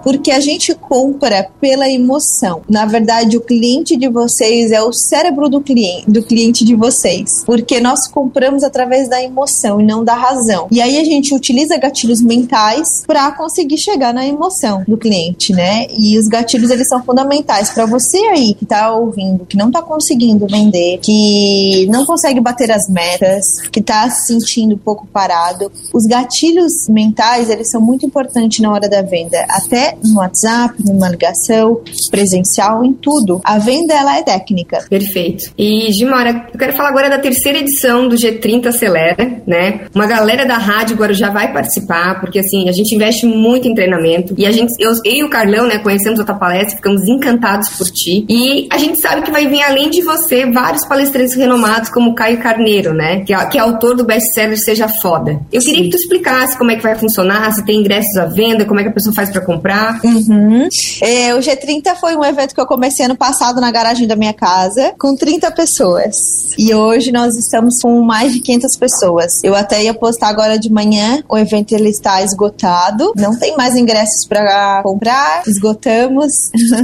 Porque 0.04 0.30
a 0.30 0.38
gente 0.38 0.74
compra 0.74 1.48
pela 1.60 1.88
emoção. 1.88 2.60
Na 2.68 2.84
verdade, 2.84 3.38
o 3.38 3.40
cliente 3.40 3.96
de 3.96 4.06
vocês 4.06 4.70
é 4.70 4.82
o 4.82 4.92
cérebro 4.92 5.48
do 5.48 5.62
cliente, 5.62 6.10
do 6.10 6.22
cliente 6.22 6.64
de 6.64 6.74
vocês. 6.76 7.42
Porque 7.46 7.80
nós 7.80 8.06
compramos 8.06 8.62
através 8.62 9.08
da 9.08 9.22
emoção 9.22 9.80
e 9.80 9.84
não 9.84 10.04
da 10.04 10.14
razão. 10.14 10.68
E 10.70 10.80
aí 10.80 10.98
a 10.98 11.04
gente 11.04 11.34
utiliza 11.34 11.78
gatilhos 11.78 12.20
mentais 12.20 13.02
para 13.06 13.32
conseguir 13.32 13.78
chegar 13.78 14.12
na 14.12 14.26
emoção 14.26 14.84
do 14.86 14.98
cliente, 14.98 15.52
né? 15.52 15.86
E 15.90 16.18
os 16.18 16.28
gatilhos 16.28 16.70
eles 16.70 16.86
são 16.86 17.02
fundamentais 17.02 17.70
para 17.70 17.86
você 17.86 18.18
aí 18.18 18.54
que 18.54 18.66
tá 18.66 18.94
ouvindo, 18.94 19.46
que 19.46 19.56
não 19.56 19.70
tá 19.70 19.80
conseguindo 19.80 20.46
vender, 20.46 20.98
que 20.98 21.86
não 21.90 22.04
consegue 22.04 22.40
bater 22.40 22.70
as 22.70 22.88
metas, 22.88 23.60
que 23.72 23.80
tá 23.80 24.08
se 24.10 24.34
sentindo 24.34 24.74
um 24.74 24.78
pouco 24.78 25.06
parado. 25.06 25.72
Os 25.92 26.04
gatilhos 26.04 26.88
mentais, 26.88 27.48
eles 27.48 27.70
são 27.70 27.80
muito 27.80 28.04
importantes 28.04 28.60
na 28.60 28.70
hora 28.70 28.88
da 28.88 29.02
venda, 29.02 29.44
até 29.48 29.93
no 30.02 30.18
WhatsApp, 30.18 30.74
numa 30.84 31.08
ligação, 31.08 31.80
presencial, 32.10 32.84
em 32.84 32.92
tudo. 32.92 33.40
A 33.44 33.58
venda 33.58 33.94
ela 33.94 34.18
é 34.18 34.22
técnica. 34.22 34.84
Perfeito. 34.88 35.52
E 35.58 35.92
Gimara, 35.92 36.46
eu 36.52 36.58
quero 36.58 36.72
falar 36.72 36.88
agora 36.90 37.10
da 37.10 37.18
terceira 37.18 37.58
edição 37.58 38.08
do 38.08 38.16
G30 38.16 38.66
Acelera, 38.66 39.42
né? 39.46 39.86
Uma 39.94 40.06
galera 40.06 40.46
da 40.46 40.56
rádio 40.56 40.94
agora 40.94 41.12
já 41.12 41.30
vai 41.30 41.52
participar, 41.52 42.20
porque 42.20 42.38
assim, 42.38 42.68
a 42.68 42.72
gente 42.72 42.94
investe 42.94 43.26
muito 43.26 43.68
em 43.68 43.74
treinamento 43.74 44.34
e 44.36 44.46
a 44.46 44.52
gente 44.52 44.72
eu, 44.78 44.92
eu 45.04 45.12
e 45.12 45.24
o 45.24 45.30
Carlão, 45.30 45.66
né, 45.66 45.78
conhecemos 45.78 46.18
a 46.20 46.24
tua 46.24 46.34
palestra, 46.34 46.76
ficamos 46.76 47.06
encantados 47.08 47.68
por 47.70 47.86
ti. 47.90 48.24
E 48.28 48.68
a 48.70 48.78
gente 48.78 49.00
sabe 49.00 49.22
que 49.22 49.30
vai 49.30 49.46
vir 49.46 49.62
além 49.62 49.90
de 49.90 50.02
você 50.02 50.50
vários 50.50 50.84
palestrantes 50.86 51.34
renomados 51.34 51.88
como 51.90 52.14
Caio 52.14 52.38
Carneiro, 52.38 52.92
né, 52.92 53.20
que 53.20 53.32
é, 53.32 53.46
que 53.46 53.58
é 53.58 53.60
autor 53.60 53.96
do 53.96 54.04
best-seller 54.04 54.58
Seja 54.58 54.88
Foda. 54.88 55.40
Eu 55.52 55.60
queria 55.60 55.78
Sim. 55.78 55.84
que 55.84 55.90
tu 55.90 55.96
explicasse 55.96 56.56
como 56.56 56.70
é 56.70 56.76
que 56.76 56.82
vai 56.82 56.94
funcionar, 56.94 57.52
se 57.52 57.64
tem 57.64 57.80
ingressos 57.80 58.16
à 58.16 58.26
venda, 58.26 58.64
como 58.64 58.80
é 58.80 58.82
que 58.82 58.88
a 58.88 58.92
pessoa 58.92 59.14
faz 59.14 59.30
para 59.30 59.40
comprar. 59.40 59.83
Uhum. 60.04 60.68
É, 61.00 61.34
o 61.34 61.38
G30 61.38 61.96
foi 61.96 62.16
um 62.16 62.24
evento 62.24 62.54
que 62.54 62.60
eu 62.60 62.66
comecei 62.66 63.06
ano 63.06 63.16
passado 63.16 63.60
na 63.60 63.70
garagem 63.70 64.06
da 64.06 64.16
minha 64.16 64.32
casa, 64.32 64.94
com 64.98 65.14
30 65.14 65.50
pessoas. 65.52 66.14
E 66.56 66.74
hoje 66.74 67.10
nós 67.12 67.36
estamos 67.36 67.80
com 67.82 68.00
mais 68.02 68.32
de 68.32 68.40
500 68.40 68.76
pessoas. 68.76 69.32
Eu 69.42 69.54
até 69.54 69.82
ia 69.82 69.94
postar 69.94 70.28
agora 70.28 70.58
de 70.58 70.70
manhã, 70.70 71.22
o 71.28 71.36
evento 71.36 71.72
ele 71.72 71.88
está 71.88 72.22
esgotado, 72.22 73.12
não 73.16 73.36
tem 73.38 73.56
mais 73.56 73.76
ingressos 73.76 74.26
para 74.28 74.82
comprar, 74.82 75.42
esgotamos. 75.46 76.32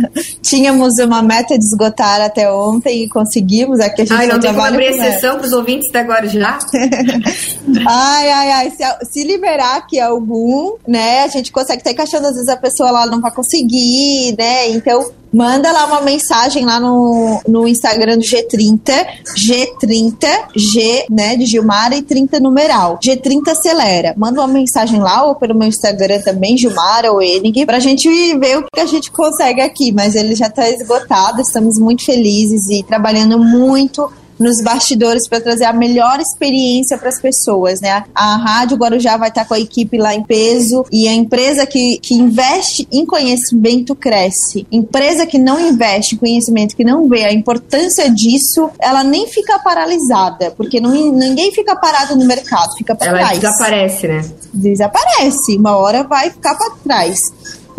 Tínhamos 0.43 0.99
uma 0.99 1.23
meta 1.23 1.59
de 1.59 1.65
esgotar 1.65 2.21
até 2.21 2.51
ontem 2.51 3.05
e 3.05 3.09
conseguimos. 3.09 3.81
Aqui 3.81 4.03
a 4.03 4.05
gente 4.05 4.17
ai, 4.17 4.27
não 4.27 4.41
tem 4.41 4.53
como 4.53 4.67
abrir 4.67 4.87
exceção 4.87 5.37
para 5.37 5.47
os 5.47 5.53
ouvintes 5.53 5.91
da 5.93 6.03
Guarujá? 6.03 6.59
ai, 7.87 8.31
ai, 8.31 8.51
ai. 8.51 8.71
Se, 8.71 9.13
se, 9.13 9.25
liberar 9.25 9.77
aqui 9.77 10.01
algum, 10.01 10.77
né, 10.87 11.25
a 11.25 11.29
gente 11.29 11.53
consegue 11.53 11.81
estar 11.81 11.93
encaixando. 11.93 12.27
Às 12.27 12.35
vezes 12.35 12.49
a 12.49 12.57
pessoa 12.57 12.90
lá 12.91 13.07
não 13.07 13.21
vai 13.21 13.33
conseguir, 13.33 14.35
né? 14.39 14.69
Então, 14.71 15.11
manda 15.33 15.71
lá 15.71 15.87
uma 15.87 16.01
mensagem 16.01 16.65
lá 16.65 16.81
no, 16.81 17.41
no 17.47 17.69
Instagram 17.69 18.19
do 18.19 18.25
G30, 18.25 19.07
G30, 19.37 20.27
G, 20.57 21.07
né, 21.09 21.37
de 21.37 21.47
Gilmar 21.47 21.93
e 21.93 22.03
30 22.03 22.41
numeral. 22.41 22.99
G30 23.03 23.49
acelera. 23.49 24.15
Manda 24.17 24.41
uma 24.41 24.49
mensagem 24.49 25.01
lá 25.01 25.25
ou 25.25 25.35
pelo 25.35 25.55
meu 25.55 25.69
Instagram 25.69 26.21
também, 26.21 26.57
Gilmar 26.57 27.05
ou 27.07 27.23
Enig, 27.23 27.65
pra 27.65 27.79
gente 27.79 28.09
ver 28.39 28.59
o 28.59 28.65
que 28.73 28.81
a 28.81 28.87
gente 28.87 29.11
consegue 29.11 29.61
aqui, 29.61 29.93
mas 29.93 30.15
ele 30.15 30.35
já 30.35 30.51
tá 30.51 30.69
esgotado, 30.69 31.41
estamos 31.41 31.79
muito 31.79 32.05
felizes 32.05 32.69
e 32.69 32.83
trabalhando 32.83 33.39
muito 33.39 34.11
nos 34.41 34.63
bastidores 34.63 35.29
para 35.29 35.41
trazer 35.41 35.65
a 35.65 35.73
melhor 35.73 36.19
experiência 36.19 36.97
para 36.97 37.11
as 37.11 37.21
pessoas, 37.21 37.81
né? 37.81 38.05
A 38.15 38.37
Rádio 38.37 38.79
Guarujá 38.79 39.19
vai 39.19 39.29
estar 39.29 39.45
com 39.45 39.53
a 39.53 39.61
equipe 39.61 39.99
lá 39.99 40.15
em 40.15 40.23
peso 40.23 40.85
e 40.91 41.07
a 41.07 41.13
empresa 41.13 41.67
que, 41.67 41.99
que 41.99 42.15
investe 42.15 42.89
em 42.91 43.05
conhecimento 43.05 43.95
cresce. 43.95 44.67
Empresa 44.73 45.27
que 45.27 45.39
não 45.39 45.61
investe 45.61 46.15
em 46.15 46.19
conhecimento, 46.19 46.75
que 46.75 46.85
não 46.85 47.07
vê 47.07 47.25
a 47.25 47.33
importância 47.33 48.11
disso, 48.11 48.71
ela 48.81 49.05
nem 49.05 49.29
fica 49.29 49.59
paralisada, 49.59 50.51
porque 50.53 50.81
não, 50.81 50.91
ninguém 50.91 51.53
fica 51.53 51.77
parado 51.77 52.17
no 52.17 52.25
mercado, 52.25 52.75
fica 52.79 52.95
para 52.95 53.13
trás. 53.13 53.31
Ela 53.31 53.41
desaparece, 53.41 54.09
né? 54.09 54.25
Desaparece, 54.55 55.57
uma 55.57 55.77
hora 55.77 56.03
vai 56.03 56.31
ficar 56.31 56.55
para 56.55 56.71
trás. 56.83 57.19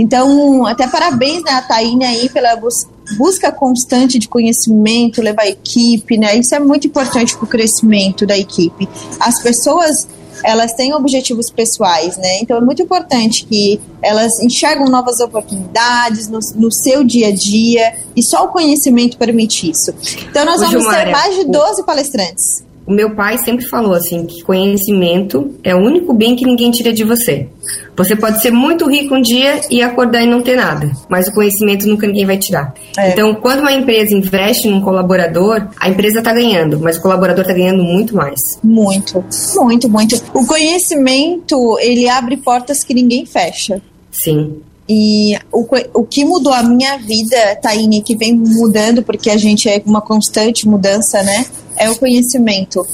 Então, 0.01 0.65
até 0.65 0.87
parabéns, 0.87 1.43
né, 1.43 1.51
a 1.51 1.61
Taíne 1.61 2.03
aí 2.03 2.27
pela 2.27 2.59
busca 3.17 3.51
constante 3.51 4.17
de 4.17 4.27
conhecimento, 4.27 5.21
levar 5.21 5.43
a 5.43 5.49
equipe, 5.49 6.17
né? 6.17 6.35
Isso 6.35 6.55
é 6.55 6.59
muito 6.59 6.87
importante 6.87 7.35
para 7.35 7.45
o 7.45 7.47
crescimento 7.47 8.25
da 8.25 8.35
equipe. 8.35 8.89
As 9.19 9.39
pessoas 9.43 10.07
elas 10.43 10.73
têm 10.73 10.91
objetivos 10.91 11.51
pessoais, 11.51 12.17
né? 12.17 12.39
Então 12.41 12.57
é 12.57 12.61
muito 12.61 12.81
importante 12.81 13.45
que 13.45 13.79
elas 14.01 14.39
enxergam 14.39 14.87
novas 14.87 15.19
oportunidades 15.19 16.27
no, 16.27 16.39
no 16.55 16.71
seu 16.71 17.03
dia 17.03 17.27
a 17.27 17.31
dia 17.31 17.93
e 18.15 18.23
só 18.23 18.45
o 18.45 18.47
conhecimento 18.47 19.17
permite 19.17 19.69
isso. 19.69 19.93
Então 20.31 20.43
nós 20.43 20.59
vamos 20.59 20.87
ter 20.87 21.11
mais 21.11 21.35
de 21.35 21.43
12 21.45 21.83
palestrantes. 21.83 22.63
O 22.85 22.91
meu 22.91 23.15
pai 23.15 23.37
sempre 23.37 23.65
falou 23.67 23.93
assim 23.93 24.25
que 24.25 24.43
conhecimento 24.43 25.55
é 25.63 25.75
o 25.75 25.79
único 25.79 26.13
bem 26.13 26.35
que 26.35 26.45
ninguém 26.45 26.71
tira 26.71 26.91
de 26.91 27.03
você. 27.03 27.47
Você 27.95 28.15
pode 28.15 28.41
ser 28.41 28.51
muito 28.51 28.89
rico 28.89 29.15
um 29.15 29.21
dia 29.21 29.61
e 29.69 29.81
acordar 29.81 30.23
e 30.23 30.27
não 30.27 30.41
ter 30.41 30.55
nada, 30.55 30.91
mas 31.07 31.27
o 31.27 31.33
conhecimento 31.33 31.87
nunca 31.87 32.07
ninguém 32.07 32.25
vai 32.25 32.37
tirar. 32.37 32.73
É. 32.97 33.11
Então, 33.11 33.35
quando 33.35 33.59
uma 33.59 33.71
empresa 33.71 34.15
investe 34.15 34.67
num 34.67 34.81
colaborador, 34.81 35.67
a 35.79 35.89
empresa 35.89 36.19
está 36.19 36.33
ganhando, 36.33 36.79
mas 36.79 36.97
o 36.97 37.01
colaborador 37.01 37.41
está 37.41 37.53
ganhando 37.53 37.83
muito 37.83 38.15
mais. 38.15 38.39
Muito, 38.63 39.23
muito, 39.55 39.87
muito. 39.87 40.21
O 40.33 40.45
conhecimento 40.45 41.77
ele 41.79 42.09
abre 42.09 42.37
portas 42.37 42.83
que 42.83 42.93
ninguém 42.93 43.25
fecha. 43.25 43.81
Sim. 44.11 44.61
E 44.89 45.37
o, 45.51 45.65
o 45.93 46.03
que 46.03 46.25
mudou 46.25 46.51
a 46.51 46.63
minha 46.63 46.97
vida, 46.97 47.55
Taine, 47.61 48.01
que 48.01 48.15
vem 48.15 48.33
mudando, 48.35 49.03
porque 49.03 49.29
a 49.29 49.37
gente 49.37 49.69
é 49.69 49.81
uma 49.85 50.01
constante 50.01 50.67
mudança, 50.67 51.23
né? 51.23 51.45
É 51.77 51.89
o 51.89 51.95
conhecimento. 51.95 52.85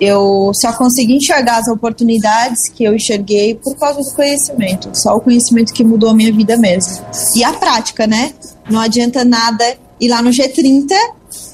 Eu 0.00 0.50
só 0.54 0.72
consegui 0.72 1.16
enxergar 1.16 1.58
as 1.58 1.68
oportunidades 1.68 2.70
que 2.74 2.84
eu 2.84 2.94
enxerguei 2.94 3.54
por 3.54 3.76
causa 3.76 4.00
do 4.00 4.10
conhecimento. 4.12 4.90
Só 4.94 5.16
o 5.16 5.20
conhecimento 5.20 5.74
que 5.74 5.84
mudou 5.84 6.08
a 6.10 6.14
minha 6.14 6.32
vida 6.32 6.56
mesmo. 6.56 7.04
E 7.36 7.44
a 7.44 7.52
prática, 7.52 8.06
né? 8.06 8.32
Não 8.70 8.80
adianta 8.80 9.24
nada 9.24 9.76
ir 10.00 10.08
lá 10.08 10.22
no 10.22 10.30
G30 10.30 10.88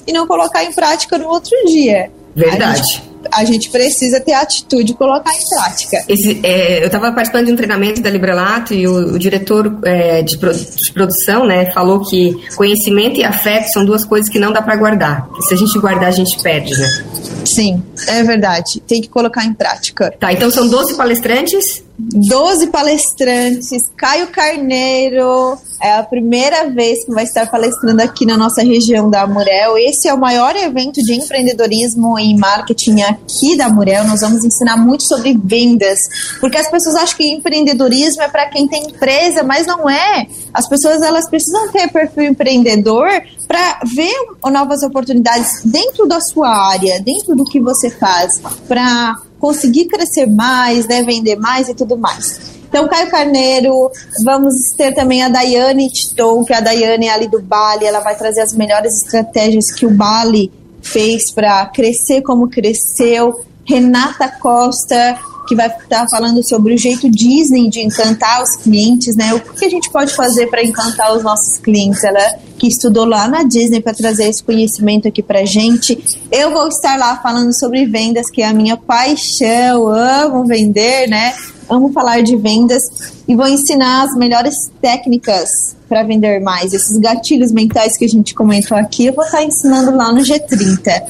e 0.06 0.12
não 0.12 0.26
colocar 0.28 0.62
em 0.62 0.72
prática 0.72 1.18
no 1.18 1.26
outro 1.28 1.56
dia. 1.66 2.10
Verdade 2.36 3.02
a 3.32 3.44
gente 3.44 3.70
precisa 3.70 4.20
ter 4.20 4.32
a 4.32 4.42
atitude 4.42 4.84
de 4.84 4.94
colocar 4.94 5.32
em 5.32 5.48
prática. 5.48 6.04
Esse, 6.08 6.40
é, 6.42 6.82
eu 6.82 6.86
estava 6.86 7.12
participando 7.12 7.46
de 7.46 7.52
um 7.52 7.56
treinamento 7.56 8.00
da 8.00 8.10
Librelato 8.10 8.74
e 8.74 8.86
o, 8.86 9.14
o 9.14 9.18
diretor 9.18 9.78
é, 9.84 10.22
de, 10.22 10.36
de, 10.36 10.92
produção 10.92 11.46
né, 11.46 11.70
falou 11.72 12.00
que 12.04 12.34
conhecimento 12.54 13.18
e 13.18 13.24
afeto 13.24 13.68
são 13.72 13.84
duas 13.84 14.04
coisas 14.04 14.28
que 14.28 14.38
não 14.38 14.52
dá 14.52 14.62
para 14.62 14.76
guardar. 14.76 15.28
se 15.40 15.54
a 15.54 15.56
gente 15.56 15.78
guardar, 15.78 16.08
a 16.08 16.12
gente 16.12 16.40
perde, 16.42 16.76
né? 16.76 17.04
Sim, 17.44 17.82
é 18.08 18.22
verdade. 18.22 18.80
Tem 18.86 19.00
que 19.00 19.08
colocar 19.08 19.44
em 19.44 19.54
prática. 19.54 20.12
Tá, 20.18 20.32
então 20.32 20.50
são 20.50 20.68
12 20.68 20.96
palestrantes? 20.96 21.85
12 21.98 22.68
palestrantes. 22.68 23.82
Caio 23.96 24.28
Carneiro, 24.28 25.58
é 25.80 25.92
a 25.92 26.02
primeira 26.02 26.68
vez 26.70 27.04
que 27.04 27.12
vai 27.12 27.24
estar 27.24 27.50
palestrando 27.50 28.00
aqui 28.02 28.24
na 28.24 28.36
nossa 28.36 28.62
região 28.62 29.10
da 29.10 29.22
Amurel. 29.22 29.76
Esse 29.78 30.08
é 30.08 30.14
o 30.14 30.18
maior 30.18 30.54
evento 30.56 31.00
de 31.02 31.14
empreendedorismo 31.14 32.18
e 32.18 32.34
marketing 32.36 33.02
aqui 33.02 33.56
da 33.56 33.66
Amurel. 33.66 34.04
Nós 34.04 34.20
vamos 34.20 34.44
ensinar 34.44 34.76
muito 34.76 35.04
sobre 35.04 35.38
vendas, 35.42 35.98
porque 36.40 36.56
as 36.56 36.70
pessoas 36.70 36.96
acham 36.96 37.16
que 37.16 37.28
empreendedorismo 37.28 38.22
é 38.22 38.28
para 38.28 38.46
quem 38.46 38.66
tem 38.66 38.84
empresa, 38.84 39.42
mas 39.42 39.66
não 39.66 39.88
é. 39.88 40.26
As 40.52 40.68
pessoas 40.68 41.02
elas 41.02 41.28
precisam 41.28 41.70
ter 41.70 41.88
perfil 41.88 42.24
empreendedor 42.24 43.08
para 43.46 43.80
ver 43.84 44.14
novas 44.50 44.82
oportunidades 44.82 45.62
dentro 45.64 46.06
da 46.06 46.20
sua 46.20 46.48
área, 46.48 47.00
dentro 47.00 47.36
do 47.36 47.44
que 47.44 47.60
você 47.60 47.90
faz, 47.90 48.40
para 48.66 49.16
conseguir 49.38 49.86
crescer 49.86 50.26
mais, 50.26 50.86
né, 50.86 51.02
vender 51.02 51.36
mais 51.36 51.68
e 51.68 51.74
tudo 51.74 51.96
mais. 51.96 52.56
Então, 52.68 52.88
Caio 52.88 53.10
Carneiro, 53.10 53.90
vamos 54.24 54.54
ter 54.76 54.92
também 54.92 55.22
a 55.22 55.28
Daiane 55.28 55.88
Titon, 55.88 56.44
que 56.44 56.52
a 56.52 56.60
Daiane 56.60 57.06
é 57.06 57.10
ali 57.10 57.28
do 57.28 57.40
Bali, 57.40 57.84
ela 57.84 58.00
vai 58.00 58.16
trazer 58.16 58.40
as 58.40 58.52
melhores 58.52 59.02
estratégias 59.02 59.72
que 59.72 59.86
o 59.86 59.90
Bali 59.90 60.52
fez 60.82 61.32
para 61.32 61.66
crescer 61.66 62.22
como 62.22 62.48
cresceu. 62.48 63.44
Renata 63.64 64.28
Costa, 64.28 65.18
que 65.46 65.54
vai 65.54 65.68
estar 65.68 66.06
falando 66.08 66.46
sobre 66.46 66.74
o 66.74 66.78
jeito 66.78 67.10
Disney 67.10 67.68
de 67.68 67.80
encantar 67.80 68.42
os 68.42 68.56
clientes, 68.56 69.16
né? 69.16 69.32
O 69.34 69.40
que 69.40 69.64
a 69.64 69.70
gente 69.70 69.90
pode 69.90 70.14
fazer 70.14 70.48
para 70.48 70.62
encantar 70.62 71.16
os 71.16 71.22
nossos 71.22 71.58
clientes? 71.58 72.02
Ela 72.04 72.38
que 72.58 72.66
estudou 72.68 73.04
lá 73.04 73.28
na 73.28 73.42
Disney 73.42 73.80
para 73.80 73.92
trazer 73.92 74.28
esse 74.28 74.42
conhecimento 74.42 75.06
aqui 75.06 75.22
para 75.22 75.44
gente. 75.44 75.98
Eu 76.32 76.50
vou 76.50 76.68
estar 76.68 76.98
lá 76.98 77.16
falando 77.16 77.52
sobre 77.52 77.84
vendas, 77.84 78.30
que 78.30 78.42
é 78.42 78.46
a 78.46 78.52
minha 78.52 78.76
paixão. 78.76 79.88
Amo 79.88 80.46
vender, 80.46 81.06
né? 81.08 81.34
amo 81.68 81.92
falar 81.92 82.22
de 82.22 82.36
vendas 82.36 82.82
e 83.26 83.34
vou 83.34 83.46
ensinar 83.46 84.04
as 84.04 84.16
melhores 84.16 84.54
técnicas 84.80 85.76
para 85.88 86.02
vender 86.02 86.40
mais. 86.40 86.72
Esses 86.72 86.98
gatilhos 86.98 87.52
mentais 87.52 87.96
que 87.96 88.04
a 88.04 88.08
gente 88.08 88.34
comentou 88.34 88.76
aqui, 88.76 89.06
eu 89.06 89.12
vou 89.12 89.24
estar 89.24 89.42
ensinando 89.42 89.94
lá 89.96 90.12
no 90.12 90.20
G30. 90.20 91.02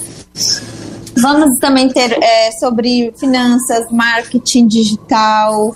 Vamos 1.20 1.58
também 1.58 1.88
ter 1.88 2.12
é, 2.22 2.50
sobre 2.52 3.12
finanças, 3.18 3.90
marketing 3.90 4.66
digital, 4.66 5.74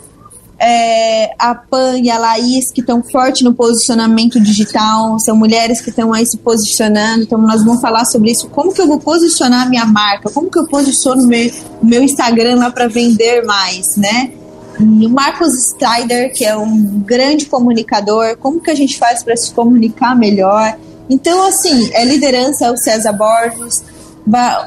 é, 0.61 1.35
a 1.39 1.55
Pan 1.55 1.99
e 1.99 2.11
a 2.11 2.19
Laís, 2.19 2.71
que 2.71 2.83
estão 2.83 3.03
forte 3.03 3.43
no 3.43 3.55
posicionamento 3.55 4.39
digital, 4.39 5.19
são 5.19 5.35
mulheres 5.35 5.81
que 5.81 5.89
estão 5.89 6.13
aí 6.13 6.27
se 6.27 6.37
posicionando, 6.37 7.23
então 7.23 7.39
nós 7.39 7.65
vamos 7.65 7.81
falar 7.81 8.05
sobre 8.05 8.31
isso, 8.31 8.47
como 8.49 8.73
que 8.73 8.83
eu 8.83 8.87
vou 8.87 9.01
posicionar 9.01 9.71
minha 9.71 9.87
marca, 9.87 10.31
como 10.31 10.51
que 10.51 10.59
eu 10.59 10.67
posiciono 10.67 11.25
o 11.25 11.27
meu, 11.27 11.51
meu 11.83 12.03
Instagram 12.03 12.57
lá 12.57 12.71
para 12.71 12.89
vender 12.89 13.43
mais, 13.47 13.97
né? 13.97 14.33
E 14.79 15.07
o 15.07 15.11
Marcos 15.11 15.53
Strider, 15.73 16.33
que 16.35 16.45
é 16.45 16.57
um 16.57 17.01
grande 17.01 17.47
comunicador, 17.47 18.37
como 18.37 18.61
que 18.61 18.71
a 18.71 18.75
gente 18.75 18.99
faz 18.99 19.23
para 19.23 19.37
se 19.37 19.53
comunicar 19.53 20.15
melhor? 20.15 20.77
Então, 21.09 21.47
assim, 21.47 21.91
é 21.93 22.05
liderança, 22.05 22.67
é 22.67 22.71
o 22.71 22.77
César 22.77 23.13
Borges, 23.13 23.83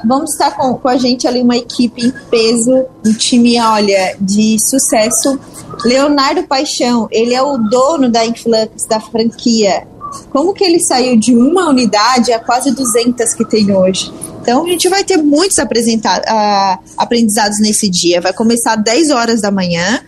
vamos 0.05 0.31
estar 0.31 0.51
com, 0.55 0.75
com 0.75 0.87
a 0.87 0.97
gente 0.97 1.27
ali 1.27 1.41
uma 1.41 1.57
equipe 1.57 2.05
em 2.05 2.11
peso, 2.29 2.85
um 3.05 3.13
time, 3.13 3.59
olha, 3.59 4.15
de 4.19 4.57
sucesso. 4.59 5.39
Leonardo 5.83 6.43
Paixão, 6.43 7.07
ele 7.11 7.33
é 7.33 7.41
o 7.41 7.57
dono 7.57 8.09
da 8.09 8.25
Influx, 8.25 8.85
da 8.87 8.99
franquia. 8.99 9.87
Como 10.29 10.53
que 10.53 10.63
ele 10.63 10.79
saiu 10.79 11.17
de 11.17 11.35
uma 11.35 11.69
unidade 11.69 12.31
a 12.31 12.39
quase 12.39 12.71
200 12.71 13.33
que 13.33 13.45
tem 13.45 13.75
hoje? 13.75 14.13
Então 14.41 14.65
a 14.65 14.69
gente 14.69 14.89
vai 14.89 15.03
ter 15.03 15.17
muitos 15.17 15.57
uh, 15.57 16.79
aprendizados 16.97 17.59
nesse 17.59 17.89
dia. 17.89 18.21
Vai 18.21 18.33
começar 18.33 18.73
às 18.73 18.83
10 18.83 19.09
horas 19.11 19.41
da 19.41 19.49
manhã, 19.49 20.01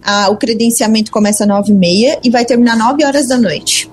uh, 0.00 0.32
o 0.32 0.36
credenciamento 0.36 1.10
começa 1.10 1.44
às 1.44 1.48
9 1.48 1.72
e 1.72 1.74
meia 1.74 2.18
e 2.22 2.30
vai 2.30 2.44
terminar 2.44 2.74
às 2.74 2.78
9 2.78 3.04
horas 3.04 3.28
da 3.28 3.36
noite 3.36 3.91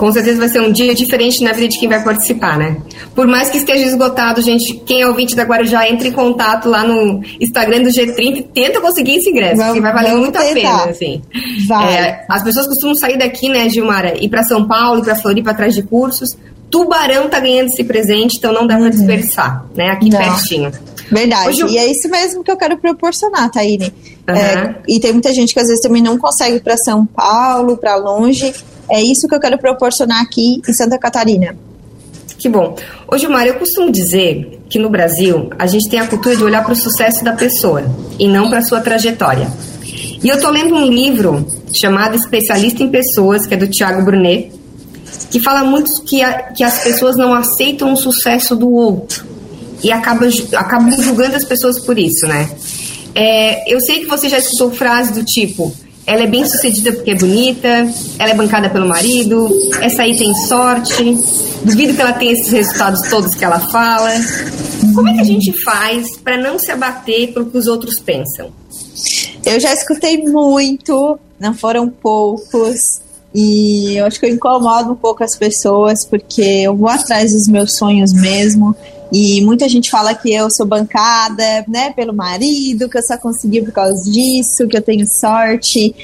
com 0.00 0.10
certeza 0.10 0.38
vai 0.38 0.48
ser 0.48 0.62
um 0.62 0.72
dia 0.72 0.94
diferente 0.94 1.44
na 1.44 1.52
vida 1.52 1.68
de 1.68 1.78
quem 1.78 1.86
vai 1.86 2.02
participar, 2.02 2.56
né? 2.56 2.78
Por 3.14 3.26
mais 3.26 3.50
que 3.50 3.58
esteja 3.58 3.84
esgotado, 3.84 4.40
gente, 4.40 4.80
quem 4.86 5.02
é 5.02 5.06
ouvinte 5.06 5.36
da 5.36 5.42
Guarujá, 5.42 5.86
entre 5.90 6.08
em 6.08 6.12
contato 6.12 6.70
lá 6.70 6.82
no 6.82 7.20
Instagram 7.38 7.82
do 7.82 7.90
G30 7.90 8.38
e 8.38 8.42
tenta 8.44 8.80
conseguir 8.80 9.16
esse 9.16 9.28
ingresso, 9.28 9.58
vamos, 9.58 9.74
que 9.74 9.80
vai 9.82 9.92
valer 9.92 10.14
muito 10.14 10.32
tentar. 10.32 10.50
a 10.50 10.54
pena, 10.54 10.84
assim. 10.84 11.20
Vai. 11.68 11.94
É, 11.94 12.24
as 12.30 12.42
pessoas 12.42 12.66
costumam 12.66 12.94
sair 12.94 13.18
daqui, 13.18 13.50
né, 13.50 13.68
Gilmara, 13.68 14.16
ir 14.18 14.30
para 14.30 14.42
São 14.42 14.66
Paulo, 14.66 15.00
ir 15.00 15.04
para 15.04 15.16
Floripa 15.16 15.50
atrás 15.50 15.74
de 15.74 15.82
cursos. 15.82 16.30
Tubarão 16.70 17.28
tá 17.28 17.38
ganhando 17.38 17.68
esse 17.68 17.84
presente, 17.84 18.38
então 18.38 18.54
não 18.54 18.66
dá 18.66 18.76
uhum. 18.76 18.80
para 18.80 18.90
desperdiçar, 18.90 19.66
né? 19.76 19.90
Aqui 19.90 20.08
não. 20.08 20.18
pertinho. 20.18 20.72
Verdade. 21.10 21.48
Hoje, 21.48 21.74
e 21.74 21.76
é 21.76 21.90
isso 21.90 22.08
mesmo 22.08 22.42
que 22.42 22.50
eu 22.50 22.56
quero 22.56 22.78
proporcionar, 22.78 23.50
Taine. 23.50 23.92
Uhum. 24.26 24.34
É, 24.34 24.76
e 24.88 24.98
tem 24.98 25.12
muita 25.12 25.34
gente 25.34 25.52
que 25.52 25.60
às 25.60 25.66
vezes 25.66 25.82
também 25.82 26.00
não 26.00 26.16
consegue 26.16 26.56
ir 26.56 26.60
para 26.60 26.78
São 26.78 27.04
Paulo, 27.04 27.76
para 27.76 27.96
longe. 27.96 28.54
É 28.90 29.02
isso 29.02 29.28
que 29.28 29.34
eu 29.34 29.40
quero 29.40 29.58
proporcionar 29.58 30.20
aqui 30.20 30.60
em 30.66 30.72
Santa 30.72 30.98
Catarina. 30.98 31.56
Que 32.38 32.48
bom. 32.48 32.74
Ô 33.06 33.18
Gilmar, 33.18 33.46
eu 33.46 33.54
costumo 33.54 33.92
dizer 33.92 34.60
que 34.68 34.78
no 34.78 34.88
Brasil 34.88 35.50
a 35.58 35.66
gente 35.66 35.88
tem 35.90 36.00
a 36.00 36.06
cultura 36.06 36.36
de 36.36 36.42
olhar 36.42 36.64
para 36.64 36.72
o 36.72 36.76
sucesso 36.76 37.22
da 37.22 37.32
pessoa 37.32 37.84
e 38.18 38.26
não 38.26 38.48
para 38.48 38.60
a 38.60 38.62
sua 38.62 38.80
trajetória. 38.80 39.46
E 40.22 40.28
eu 40.28 40.40
tô 40.40 40.50
lendo 40.50 40.74
um 40.74 40.86
livro 40.86 41.46
chamado 41.78 42.16
Especialista 42.16 42.82
em 42.82 42.88
Pessoas, 42.88 43.46
que 43.46 43.54
é 43.54 43.56
do 43.56 43.68
Tiago 43.68 44.02
Brunet, 44.02 44.52
que 45.30 45.40
fala 45.40 45.64
muito 45.64 45.90
que, 46.04 46.22
a, 46.22 46.44
que 46.52 46.64
as 46.64 46.82
pessoas 46.82 47.16
não 47.16 47.34
aceitam 47.34 47.92
o 47.92 47.96
sucesso 47.96 48.56
do 48.56 48.70
outro 48.70 49.24
e 49.82 49.92
acabam, 49.92 50.28
acabam 50.56 50.90
julgando 51.00 51.36
as 51.36 51.44
pessoas 51.44 51.78
por 51.78 51.98
isso, 51.98 52.26
né? 52.26 52.50
É, 53.14 53.72
eu 53.72 53.80
sei 53.80 54.00
que 54.00 54.06
você 54.06 54.28
já 54.28 54.38
escutou 54.38 54.70
frases 54.70 55.12
do 55.12 55.24
tipo 55.24 55.74
ela 56.10 56.24
é 56.24 56.26
bem 56.26 56.44
sucedida 56.44 56.92
porque 56.92 57.12
é 57.12 57.14
bonita, 57.14 57.68
ela 58.18 58.30
é 58.30 58.34
bancada 58.34 58.68
pelo 58.68 58.88
marido, 58.88 59.48
essa 59.80 60.02
aí 60.02 60.18
tem 60.18 60.34
sorte, 60.34 61.16
duvido 61.62 61.94
que 61.94 62.00
ela 62.00 62.12
tenha 62.12 62.32
esses 62.32 62.48
resultados 62.48 63.08
todos 63.08 63.32
que 63.32 63.44
ela 63.44 63.60
fala. 63.60 64.10
Como 64.92 65.08
é 65.08 65.14
que 65.14 65.20
a 65.20 65.24
gente 65.24 65.52
faz 65.62 66.16
para 66.18 66.36
não 66.36 66.58
se 66.58 66.72
abater 66.72 67.32
pelo 67.32 67.46
que 67.46 67.56
os 67.56 67.68
outros 67.68 68.00
pensam? 68.00 68.50
Eu 69.46 69.60
já 69.60 69.72
escutei 69.72 70.18
muito, 70.24 71.16
não 71.38 71.54
foram 71.54 71.88
poucos, 71.88 72.80
e 73.32 73.96
eu 73.96 74.04
acho 74.04 74.18
que 74.18 74.26
eu 74.26 74.30
incomodo 74.30 74.90
um 74.90 74.96
pouco 74.96 75.22
as 75.22 75.36
pessoas 75.36 76.04
porque 76.04 76.42
eu 76.42 76.76
vou 76.76 76.88
atrás 76.88 77.32
dos 77.32 77.46
meus 77.46 77.76
sonhos 77.76 78.12
mesmo. 78.12 78.74
E 79.12 79.42
muita 79.44 79.68
gente 79.68 79.90
fala 79.90 80.14
que 80.14 80.32
eu 80.32 80.48
sou 80.50 80.64
bancada, 80.64 81.64
né, 81.66 81.92
pelo 81.92 82.14
marido, 82.14 82.88
que 82.88 82.96
eu 82.96 83.02
só 83.02 83.18
consegui 83.18 83.60
por 83.60 83.72
causa 83.72 84.04
disso, 84.04 84.68
que 84.68 84.76
eu 84.76 84.82
tenho 84.82 85.04
sorte. 85.06 85.94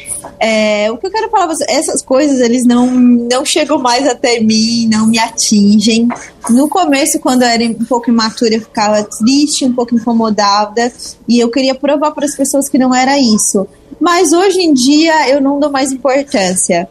É, 0.41 0.91
o 0.91 0.97
que 0.97 1.07
eu 1.07 1.11
quero 1.11 1.31
falar, 1.31 1.55
essas 1.69 2.03
coisas, 2.03 2.41
eles 2.41 2.67
não, 2.67 2.91
não 2.91 3.45
chegam 3.45 3.79
mais 3.79 4.07
até 4.09 4.41
mim, 4.41 4.89
não 4.89 5.07
me 5.07 5.19
atingem. 5.19 6.09
No 6.51 6.69
começo, 6.69 7.21
quando 7.21 7.43
eu 7.43 7.49
era 7.49 7.65
um 7.65 7.85
pouco 7.85 8.11
imatura, 8.11 8.55
eu 8.55 8.61
ficava 8.61 9.05
triste, 9.05 9.65
um 9.65 9.73
pouco 9.73 9.95
incomodada, 9.95 10.93
e 11.29 11.39
eu 11.39 11.49
queria 11.49 11.75
provar 11.75 12.11
para 12.11 12.27
as 12.27 12.35
pessoas 12.35 12.69
que 12.69 12.79
não 12.79 12.93
era 12.93 13.19
isso. 13.19 13.67
Mas 14.01 14.33
hoje 14.33 14.61
em 14.61 14.75
dia, 14.75 15.31
eu 15.31 15.41
não 15.41 15.61
dou 15.61 15.71
mais 15.71 15.93
importância. 15.93 16.89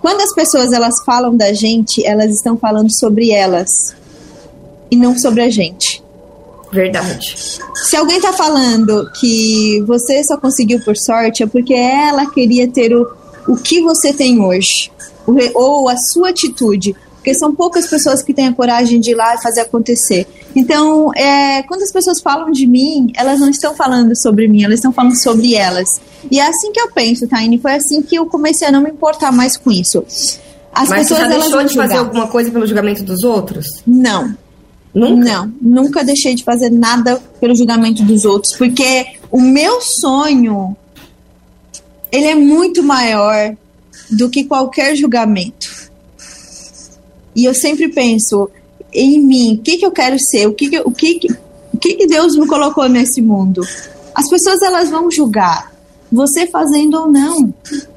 Quando 0.00 0.20
as 0.20 0.34
pessoas 0.34 0.72
elas 0.72 1.02
falam 1.04 1.34
da 1.36 1.52
gente, 1.52 2.04
elas 2.04 2.30
estão 2.30 2.58
falando 2.58 2.92
sobre 2.92 3.30
elas 3.30 3.94
e 4.90 4.96
não 4.96 5.18
sobre 5.18 5.42
a 5.42 5.50
gente. 5.50 6.02
Verdade. 6.72 7.36
Se 7.74 7.96
alguém 7.96 8.20
tá 8.20 8.32
falando 8.32 9.08
que 9.20 9.80
você 9.86 10.22
só 10.24 10.36
conseguiu 10.36 10.80
por 10.80 10.96
sorte, 10.96 11.42
é 11.42 11.46
porque 11.46 11.72
ela 11.72 12.28
queria 12.30 12.66
ter 12.66 12.92
o, 12.94 13.06
o 13.46 13.56
que 13.56 13.80
você 13.80 14.12
tem 14.12 14.40
hoje. 14.40 14.90
Ou 15.54 15.88
a 15.88 15.96
sua 15.96 16.30
atitude. 16.30 16.96
Porque 17.14 17.32
são 17.34 17.54
poucas 17.54 17.86
pessoas 17.86 18.22
que 18.22 18.34
têm 18.34 18.48
a 18.48 18.52
coragem 18.52 19.00
de 19.00 19.12
ir 19.12 19.14
lá 19.14 19.34
e 19.34 19.42
fazer 19.42 19.60
acontecer. 19.62 20.26
Então, 20.54 21.10
é, 21.14 21.62
quando 21.62 21.82
as 21.82 21.90
pessoas 21.90 22.20
falam 22.20 22.50
de 22.50 22.66
mim, 22.66 23.10
elas 23.16 23.40
não 23.40 23.48
estão 23.48 23.74
falando 23.74 24.14
sobre 24.20 24.46
mim, 24.46 24.62
elas 24.62 24.76
estão 24.76 24.92
falando 24.92 25.16
sobre 25.16 25.54
elas. 25.54 25.88
E 26.30 26.38
é 26.38 26.46
assim 26.46 26.70
que 26.70 26.80
eu 26.80 26.90
penso, 26.90 27.26
Taine. 27.26 27.56
Foi 27.58 27.72
assim 27.72 28.02
que 28.02 28.14
eu 28.14 28.26
comecei 28.26 28.68
a 28.68 28.72
não 28.72 28.82
me 28.82 28.90
importar 28.90 29.32
mais 29.32 29.56
com 29.56 29.70
isso. 29.70 30.04
As 30.72 30.88
Mas 30.88 31.08
pessoas, 31.08 31.20
você 31.20 31.30
já 31.30 31.38
deixou 31.38 31.64
de 31.64 31.74
fazer 31.74 31.94
alguma 31.94 32.26
coisa 32.26 32.50
pelo 32.50 32.66
julgamento 32.66 33.02
dos 33.02 33.22
outros? 33.22 33.66
Não. 33.86 34.36
Nunca? 34.94 35.24
Não, 35.24 35.52
nunca 35.60 36.04
deixei 36.04 36.34
de 36.34 36.44
fazer 36.44 36.70
nada 36.70 37.20
pelo 37.40 37.54
julgamento 37.54 38.02
dos 38.04 38.24
outros, 38.24 38.54
porque 38.56 39.06
o 39.30 39.40
meu 39.40 39.80
sonho 39.80 40.76
ele 42.12 42.26
é 42.26 42.34
muito 42.34 42.82
maior 42.82 43.56
do 44.10 44.30
que 44.30 44.44
qualquer 44.44 44.94
julgamento. 44.94 45.90
E 47.34 47.44
eu 47.44 47.52
sempre 47.52 47.88
penso 47.88 48.48
em 48.92 49.18
mim, 49.18 49.54
o 49.54 49.62
que, 49.62 49.78
que 49.78 49.84
eu 49.84 49.90
quero 49.90 50.16
ser, 50.20 50.46
o 50.46 50.54
que, 50.54 50.70
que, 50.70 50.78
o 50.78 50.92
que, 50.92 51.14
que, 51.18 51.32
o 51.72 51.78
que, 51.78 51.94
que 51.94 52.06
Deus 52.06 52.36
me 52.36 52.46
colocou 52.46 52.88
nesse 52.88 53.20
mundo. 53.20 53.62
As 54.14 54.28
pessoas 54.28 54.62
elas 54.62 54.88
vão 54.90 55.10
julgar, 55.10 55.72
você 56.12 56.46
fazendo 56.46 56.94
ou 56.94 57.10
não. 57.10 57.52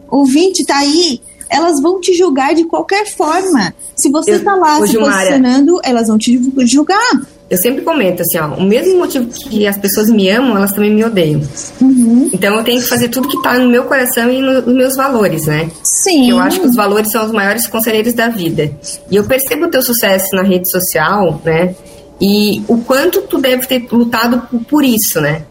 O 0.10 0.18
ouvinte 0.18 0.62
está 0.62 0.80
aí, 0.80 1.22
elas 1.50 1.82
vão 1.82 2.00
te 2.00 2.14
julgar 2.14 2.54
de 2.54 2.66
qualquer 2.66 3.06
forma. 3.06 3.74
Se 3.96 4.10
você 4.12 4.36
eu, 4.36 4.44
tá 4.44 4.56
lá 4.56 4.86
se 4.86 4.98
posicionando, 4.98 5.80
elas 5.84 6.08
vão 6.08 6.18
te 6.18 6.40
julgar. 6.66 7.22
Eu 7.50 7.58
sempre 7.58 7.82
comento 7.82 8.22
assim, 8.22 8.38
ó, 8.38 8.56
o 8.56 8.64
mesmo 8.64 8.98
motivo 8.98 9.26
que 9.28 9.66
as 9.66 9.78
pessoas 9.78 10.10
me 10.10 10.30
amam, 10.30 10.58
elas 10.58 10.74
também 10.74 10.94
me 10.94 11.04
odeiam. 11.04 11.42
Uhum. 11.80 12.30
Então 12.34 12.54
eu 12.56 12.64
tenho 12.64 12.82
que 12.82 12.88
fazer 12.88 13.08
tudo 13.08 13.30
que 13.30 13.42
tá 13.42 13.58
no 13.58 13.70
meu 13.70 13.86
coração 13.86 14.30
e 14.30 14.42
no, 14.42 14.62
nos 14.62 14.76
meus 14.76 14.96
valores, 14.98 15.46
né? 15.46 15.72
Sim. 15.82 16.30
Eu 16.30 16.40
acho 16.40 16.60
que 16.60 16.68
os 16.68 16.76
valores 16.76 17.10
são 17.10 17.26
os 17.26 17.32
maiores 17.32 17.66
conselheiros 17.66 18.14
da 18.14 18.28
vida. 18.28 18.70
E 19.10 19.16
eu 19.16 19.24
percebo 19.24 19.66
o 19.66 19.70
teu 19.70 19.82
sucesso 19.82 20.36
na 20.36 20.44
rede 20.44 20.70
social, 20.70 21.42
né? 21.46 21.74
E 22.20 22.62
o 22.68 22.80
quanto 22.80 23.22
tu 23.22 23.38
deve 23.38 23.66
ter 23.66 23.88
lutado 23.92 24.42
por, 24.50 24.60
por 24.66 24.84
isso, 24.84 25.22
né? 25.22 25.44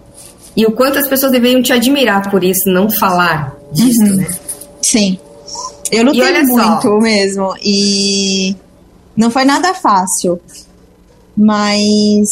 E 0.54 0.66
o 0.66 0.72
quanto 0.72 0.98
as 0.98 1.08
pessoas 1.08 1.32
deveriam 1.32 1.62
te 1.62 1.72
admirar 1.72 2.30
por 2.30 2.44
isso, 2.44 2.68
não 2.68 2.90
falar 2.90 3.56
disso, 3.72 4.02
uhum. 4.02 4.16
né? 4.16 4.26
Sim. 4.82 5.18
Eu 5.90 6.04
lutei 6.04 6.42
muito 6.42 6.82
só. 6.82 6.98
mesmo. 6.98 7.54
E 7.62 8.54
não 9.16 9.30
foi 9.30 9.44
nada 9.44 9.74
fácil. 9.74 10.40
Mas 11.36 12.28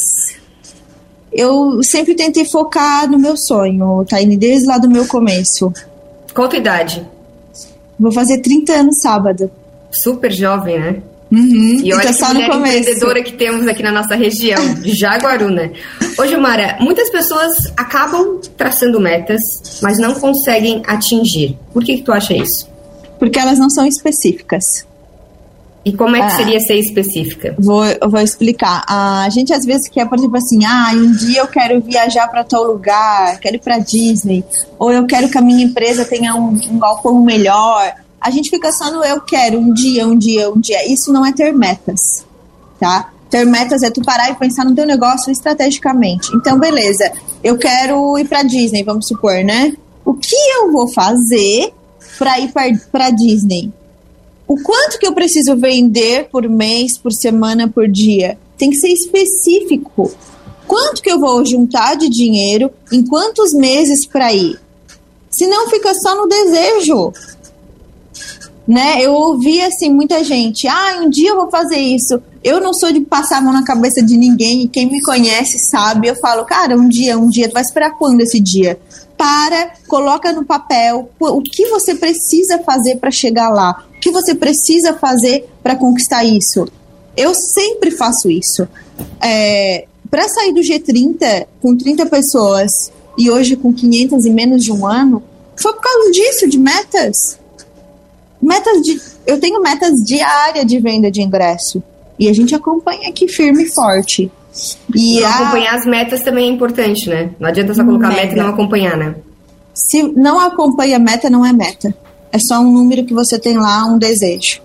eu 1.32 1.82
sempre 1.82 2.14
tentei 2.14 2.44
focar 2.44 3.10
no 3.10 3.18
meu 3.18 3.36
sonho, 3.36 4.04
Taine, 4.08 4.36
desde 4.36 4.66
lá 4.66 4.78
do 4.78 4.88
meu 4.88 5.06
começo. 5.06 5.72
Qual 6.32 6.46
a 6.46 6.50
tua 6.50 6.58
idade? 6.58 7.06
Vou 7.98 8.12
fazer 8.12 8.40
30 8.40 8.72
anos 8.72 9.00
sábado. 9.00 9.50
Super 9.90 10.32
jovem, 10.32 10.78
né? 10.78 11.02
Uhum, 11.30 11.80
e 11.82 11.92
olha 11.92 12.12
que 12.12 12.24
mulher 12.24 12.48
empreendedora 12.48 13.22
que 13.22 13.32
temos 13.32 13.66
aqui 13.66 13.82
na 13.82 13.90
nossa 13.90 14.14
região, 14.14 14.74
de 14.74 14.94
Jaguaruna. 14.94 15.72
Ô, 16.18 16.26
Gilmara, 16.26 16.76
muitas 16.80 17.10
pessoas 17.10 17.72
acabam 17.76 18.40
traçando 18.56 19.00
metas, 19.00 19.40
mas 19.82 19.98
não 19.98 20.14
conseguem 20.14 20.82
atingir. 20.86 21.58
Por 21.72 21.82
que, 21.82 21.96
que 21.96 22.02
tu 22.02 22.12
acha 22.12 22.34
isso? 22.34 22.68
Porque 23.24 23.38
elas 23.38 23.58
não 23.58 23.70
são 23.70 23.87
específicas. 23.87 24.64
E 25.82 25.92
como 25.92 26.14
é 26.16 26.20
que 26.20 26.26
ah, 26.26 26.37
seria 26.37 26.60
ser 26.60 26.78
específica? 26.78 27.54
Vou, 27.58 27.84
vou 28.08 28.20
explicar. 28.20 28.84
A 28.87 29.28
gente 29.30 29.52
às 29.52 29.64
vezes 29.64 29.88
quer, 29.88 30.06
por 30.06 30.18
exemplo, 30.18 30.37
assim, 30.37 30.64
ah, 30.64 30.92
um 30.94 31.12
dia 31.12 31.40
eu 31.40 31.46
quero 31.46 31.80
viajar 31.80 32.28
para 32.28 32.44
tal 32.44 32.64
lugar, 32.64 33.38
quero 33.38 33.56
ir 33.56 33.60
para 33.60 33.78
Disney, 33.78 34.44
ou 34.78 34.92
eu 34.92 35.06
quero 35.06 35.28
que 35.28 35.38
a 35.38 35.42
minha 35.42 35.64
empresa 35.64 36.04
tenha 36.04 36.34
um, 36.34 36.58
um 36.70 36.78
galpão 36.78 37.22
melhor. 37.22 37.94
A 38.20 38.30
gente 38.30 38.50
fica 38.50 38.70
só 38.72 38.90
no 38.90 39.04
eu 39.04 39.20
quero, 39.22 39.58
um 39.58 39.72
dia, 39.72 40.06
um 40.06 40.16
dia, 40.16 40.50
um 40.50 40.58
dia. 40.58 40.90
Isso 40.90 41.12
não 41.12 41.24
é 41.24 41.32
ter 41.32 41.52
metas, 41.52 42.26
tá? 42.78 43.10
Ter 43.30 43.44
metas 43.44 43.82
é 43.82 43.90
tu 43.90 44.02
parar 44.02 44.30
e 44.30 44.34
pensar 44.34 44.64
no 44.64 44.74
teu 44.74 44.87
negócio 44.87 45.30
estrategicamente. 45.30 46.30
Então, 46.34 46.58
beleza, 46.58 47.10
eu 47.42 47.58
quero 47.58 48.18
ir 48.18 48.26
para 48.26 48.42
Disney, 48.42 48.82
vamos 48.82 49.06
supor, 49.06 49.42
né? 49.44 49.74
O 50.04 50.14
que 50.14 50.37
eu 50.58 50.72
vou 50.72 50.88
fazer 50.88 51.72
para 52.18 52.38
ir 52.40 52.53
para 52.90 53.11
Disney? 53.11 53.72
O 54.46 54.57
quanto 54.61 54.98
que 54.98 55.07
eu 55.07 55.14
preciso 55.14 55.57
vender 55.57 56.29
por 56.31 56.48
mês, 56.48 56.98
por 56.98 57.12
semana, 57.12 57.68
por 57.68 57.88
dia? 57.88 58.38
Tem 58.59 58.70
que 58.70 58.77
ser 58.77 58.88
específico. 58.88 60.12
Quanto 60.66 61.03
que 61.03 61.11
eu 61.11 61.18
vou 61.18 61.44
juntar 61.44 61.94
de 61.94 62.09
dinheiro 62.09 62.70
em 62.92 63.05
quantos 63.05 63.53
meses 63.55 64.07
para 64.07 64.33
ir? 64.33 64.59
Senão 65.31 65.68
fica 65.68 65.92
só 65.94 66.14
no 66.14 66.29
desejo. 66.29 67.12
Né? 68.66 69.03
Eu 69.03 69.12
ouvi 69.12 69.61
assim 69.61 69.90
muita 69.90 70.24
gente, 70.24 70.66
ah, 70.66 71.00
um 71.03 71.11
dia 71.11 71.31
eu 71.31 71.37
vou 71.37 71.50
fazer 71.50 71.77
isso. 71.77 72.22
Eu 72.42 72.61
não 72.61 72.72
sou 72.72 72.92
de 72.92 73.00
passar 73.00 73.38
a 73.38 73.40
mão 73.40 73.53
na 73.53 73.64
cabeça 73.64 74.03
de 74.03 74.16
ninguém, 74.16 74.62
e 74.62 74.68
quem 74.68 74.90
me 74.90 75.03
conhece 75.03 75.59
sabe. 75.70 76.09
Eu 76.09 76.16
falo, 76.16 76.44
cara, 76.44 76.77
um 76.77 76.88
dia, 76.88 77.18
um 77.18 77.29
dia, 77.29 77.48
tu 77.48 77.53
vai 77.53 77.62
esperar 77.62 77.96
quando 77.98 78.20
esse 78.20 78.38
dia? 78.40 78.79
Para, 79.24 79.72
coloca 79.88 80.34
no 80.34 80.44
papel 80.44 81.08
o 81.18 81.40
que 81.40 81.66
você 81.68 81.94
precisa 81.94 82.58
fazer 82.58 82.96
para 82.96 83.10
chegar 83.10 83.48
lá, 83.48 83.82
o 83.96 83.98
que 83.98 84.10
você 84.10 84.34
precisa 84.34 84.92
fazer 84.92 85.48
para 85.62 85.76
conquistar 85.76 86.22
isso. 86.24 86.68
Eu 87.16 87.32
sempre 87.34 87.90
faço 87.90 88.30
isso. 88.30 88.68
É, 89.22 89.87
para 90.10 90.28
sair 90.28 90.52
do 90.52 90.60
G30 90.60 91.46
com 91.62 91.74
30 91.74 92.04
pessoas 92.04 92.70
e 93.16 93.30
hoje 93.30 93.56
com 93.56 93.72
500 93.72 94.26
em 94.26 94.30
menos 94.30 94.62
de 94.62 94.70
um 94.70 94.87
ano, 94.87 95.22
foi 95.56 95.72
por 95.72 95.80
causa 95.80 96.10
disso, 96.10 96.46
de 96.46 96.58
metas. 96.58 97.38
Metas 98.42 98.82
de. 98.82 99.00
Eu 99.26 99.40
tenho 99.40 99.62
metas 99.62 100.04
diárias 100.04 100.66
de 100.66 100.78
venda 100.78 101.10
de 101.10 101.22
ingresso. 101.22 101.82
E 102.18 102.28
a 102.28 102.32
gente 102.34 102.54
acompanha 102.54 103.08
aqui 103.08 103.26
firme 103.26 103.62
e 103.62 103.74
forte. 103.74 104.30
E 104.94 105.22
a... 105.24 105.30
acompanhar 105.30 105.74
as 105.74 105.86
metas 105.86 106.22
também 106.22 106.48
é 106.48 106.52
importante, 106.52 107.08
né? 107.08 107.30
Não 107.38 107.48
adianta 107.48 107.74
só 107.74 107.84
colocar 107.84 108.08
meta. 108.08 108.22
meta 108.22 108.34
e 108.34 108.38
não 108.38 108.48
acompanhar, 108.48 108.96
né? 108.96 109.14
Se 109.74 110.02
não 110.02 110.38
acompanha 110.38 110.98
meta, 110.98 111.28
não 111.28 111.44
é 111.44 111.52
meta. 111.52 111.94
É 112.30 112.38
só 112.38 112.60
um 112.60 112.72
número 112.72 113.04
que 113.04 113.12
você 113.12 113.38
tem 113.38 113.56
lá, 113.56 113.84
um 113.84 113.98
desejo. 113.98 114.60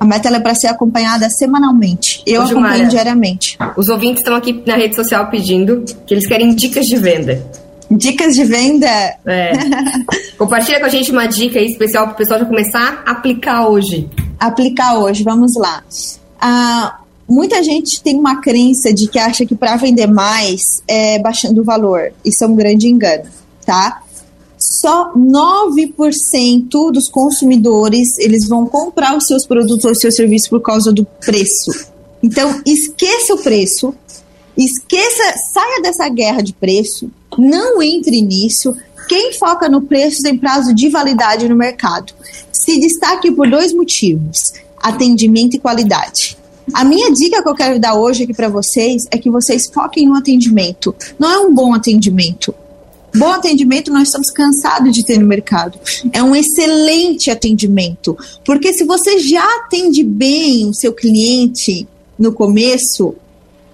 A 0.00 0.04
meta 0.04 0.28
é 0.28 0.40
para 0.40 0.54
ser 0.54 0.68
acompanhada 0.68 1.28
semanalmente. 1.28 2.22
Eu 2.24 2.42
acompanho 2.42 2.88
diariamente. 2.88 3.58
Os 3.76 3.88
ouvintes 3.88 4.20
estão 4.20 4.36
aqui 4.36 4.62
na 4.64 4.76
rede 4.76 4.94
social 4.94 5.28
pedindo 5.28 5.84
que 6.06 6.14
eles 6.14 6.26
querem 6.26 6.54
dicas 6.54 6.86
de 6.86 6.96
venda. 6.96 7.44
Dicas 7.90 8.34
de 8.34 8.44
venda? 8.44 8.86
É. 9.26 9.52
Compartilha 10.38 10.78
com 10.78 10.86
a 10.86 10.90
gente 10.90 11.10
uma 11.10 11.26
dica 11.26 11.58
aí 11.58 11.66
especial 11.66 12.04
para 12.04 12.14
o 12.14 12.16
pessoal 12.16 12.38
já 12.38 12.46
começar 12.46 13.02
a 13.04 13.12
aplicar 13.12 13.66
hoje. 13.66 14.08
Aplicar 14.38 14.98
hoje, 14.98 15.24
vamos 15.24 15.52
lá. 15.56 15.82
Ah, 16.40 16.98
muita 17.28 17.62
gente 17.62 18.00
tem 18.02 18.16
uma 18.16 18.40
crença 18.40 18.92
de 18.92 19.06
que 19.06 19.18
acha 19.18 19.44
que 19.44 19.54
para 19.54 19.76
vender 19.76 20.06
mais 20.06 20.82
é 20.88 21.18
baixando 21.18 21.60
o 21.60 21.64
valor. 21.64 22.12
Isso 22.24 22.42
é 22.42 22.46
um 22.46 22.56
grande 22.56 22.88
engano, 22.88 23.24
tá? 23.64 24.02
Só 24.58 25.12
9% 25.14 26.90
dos 26.90 27.08
consumidores 27.08 28.18
eles 28.18 28.48
vão 28.48 28.66
comprar 28.66 29.16
os 29.16 29.26
seus 29.26 29.46
produtos 29.46 29.84
ou 29.84 29.94
seus 29.94 30.16
serviços 30.16 30.48
por 30.48 30.60
causa 30.60 30.92
do 30.92 31.04
preço. 31.04 31.70
Então, 32.20 32.60
esqueça 32.66 33.34
o 33.34 33.38
preço, 33.38 33.94
esqueça, 34.56 35.34
saia 35.52 35.80
dessa 35.82 36.08
guerra 36.08 36.42
de 36.42 36.52
preço, 36.52 37.08
não 37.36 37.80
entre 37.80 38.20
nisso. 38.20 38.74
Quem 39.08 39.32
foca 39.32 39.68
no 39.68 39.82
preço 39.82 40.22
tem 40.22 40.36
prazo 40.36 40.74
de 40.74 40.88
validade 40.88 41.48
no 41.48 41.54
mercado. 41.54 42.12
Se 42.52 42.80
destaque 42.80 43.30
por 43.30 43.48
dois 43.48 43.72
motivos: 43.72 44.52
atendimento 44.82 45.54
e 45.54 45.60
qualidade. 45.60 46.36
A 46.72 46.84
minha 46.84 47.10
dica 47.12 47.42
que 47.42 47.48
eu 47.48 47.54
quero 47.54 47.78
dar 47.78 47.94
hoje 47.94 48.24
aqui 48.24 48.34
para 48.34 48.48
vocês 48.48 49.06
é 49.10 49.18
que 49.18 49.30
vocês 49.30 49.66
foquem 49.72 50.06
no 50.06 50.16
atendimento. 50.16 50.94
Não 51.18 51.30
é 51.30 51.38
um 51.38 51.54
bom 51.54 51.74
atendimento. 51.74 52.54
Bom 53.16 53.32
atendimento 53.32 53.92
nós 53.92 54.08
estamos 54.08 54.30
cansados 54.30 54.92
de 54.92 55.04
ter 55.04 55.18
no 55.18 55.26
mercado. 55.26 55.78
É 56.12 56.22
um 56.22 56.36
excelente 56.36 57.30
atendimento. 57.30 58.16
Porque 58.44 58.72
se 58.72 58.84
você 58.84 59.18
já 59.18 59.44
atende 59.56 60.04
bem 60.04 60.68
o 60.68 60.74
seu 60.74 60.92
cliente 60.92 61.88
no 62.18 62.32
começo, 62.32 63.14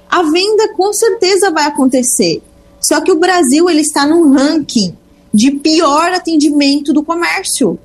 a 0.08 0.22
venda 0.22 0.72
com 0.74 0.92
certeza 0.92 1.50
vai 1.50 1.66
acontecer. 1.66 2.42
Só 2.80 3.00
que 3.00 3.10
o 3.10 3.18
Brasil 3.18 3.68
ele 3.68 3.80
está 3.80 4.06
no 4.06 4.32
ranking 4.32 4.96
de 5.32 5.50
pior 5.50 6.12
atendimento 6.12 6.92
do 6.92 7.02
comércio. 7.02 7.78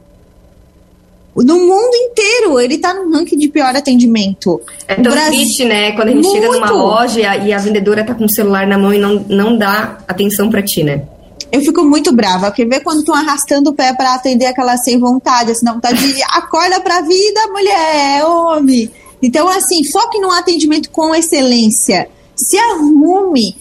No 1.43 1.55
mundo 1.59 1.95
inteiro, 1.95 2.59
ele 2.59 2.75
está 2.75 2.93
no 2.93 3.11
ranking 3.11 3.37
de 3.37 3.47
pior 3.47 3.75
atendimento. 3.75 4.61
É 4.87 4.95
tão 4.95 5.11
Brasil... 5.11 5.31
triste, 5.31 5.65
né? 5.65 5.91
Quando 5.93 6.09
a 6.09 6.11
gente 6.11 6.25
Muito. 6.25 6.41
chega 6.41 6.53
numa 6.53 6.71
loja 6.71 7.37
e 7.37 7.53
a 7.53 7.57
vendedora 7.57 8.03
tá 8.03 8.13
com 8.13 8.25
o 8.25 8.29
celular 8.29 8.67
na 8.67 8.77
mão 8.77 8.93
e 8.93 8.97
não, 8.97 9.25
não 9.29 9.57
dá 9.57 9.99
atenção 10.07 10.49
para 10.49 10.61
ti, 10.61 10.83
né? 10.83 11.03
Eu 11.51 11.61
fico 11.61 11.83
muito 11.83 12.13
brava, 12.13 12.47
porque 12.47 12.65
ver 12.65 12.81
quando 12.81 12.99
estão 12.99 13.15
arrastando 13.15 13.71
o 13.71 13.73
pé 13.73 13.93
para 13.93 14.13
atender 14.13 14.45
aquela 14.45 14.77
sem 14.77 14.99
vontade, 14.99 15.51
assim, 15.51 15.65
na 15.65 15.73
vontade 15.73 16.13
de 16.13 16.21
acorda 16.29 16.79
pra 16.79 17.01
vida, 17.01 17.47
mulher, 17.51 18.23
homem. 18.25 18.91
Então, 19.21 19.47
assim, 19.47 19.83
foque 19.91 20.19
no 20.19 20.31
atendimento 20.31 20.89
com 20.91 21.13
excelência. 21.13 22.07
Se 22.35 22.57
arrume, 22.57 23.55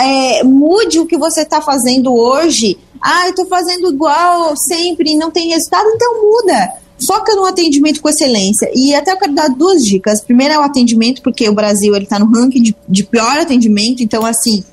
é, 0.00 0.44
mude 0.44 1.00
o 1.00 1.06
que 1.06 1.18
você 1.18 1.42
está 1.42 1.60
fazendo 1.60 2.14
hoje. 2.14 2.78
Ah, 3.00 3.24
eu 3.24 3.30
estou 3.30 3.46
fazendo 3.46 3.92
igual 3.92 4.54
sempre 4.56 5.10
e 5.10 5.16
não 5.16 5.30
tem 5.30 5.48
resultado, 5.48 5.88
então 5.88 6.22
muda. 6.22 6.81
Foca 7.06 7.34
no 7.34 7.44
atendimento 7.44 8.00
com 8.00 8.08
excelência. 8.08 8.70
E 8.74 8.94
até 8.94 9.12
eu 9.12 9.16
quero 9.16 9.34
dar 9.34 9.48
duas 9.48 9.82
dicas. 9.82 10.20
Primeiro 10.20 10.54
é 10.54 10.58
o 10.58 10.62
atendimento, 10.62 11.22
porque 11.22 11.48
o 11.48 11.54
Brasil 11.54 11.94
ele 11.94 12.04
está 12.04 12.18
no 12.18 12.30
ranking 12.30 12.62
de, 12.62 12.76
de 12.88 13.04
pior 13.04 13.38
atendimento, 13.38 14.02
então 14.02 14.24
assim, 14.24 14.64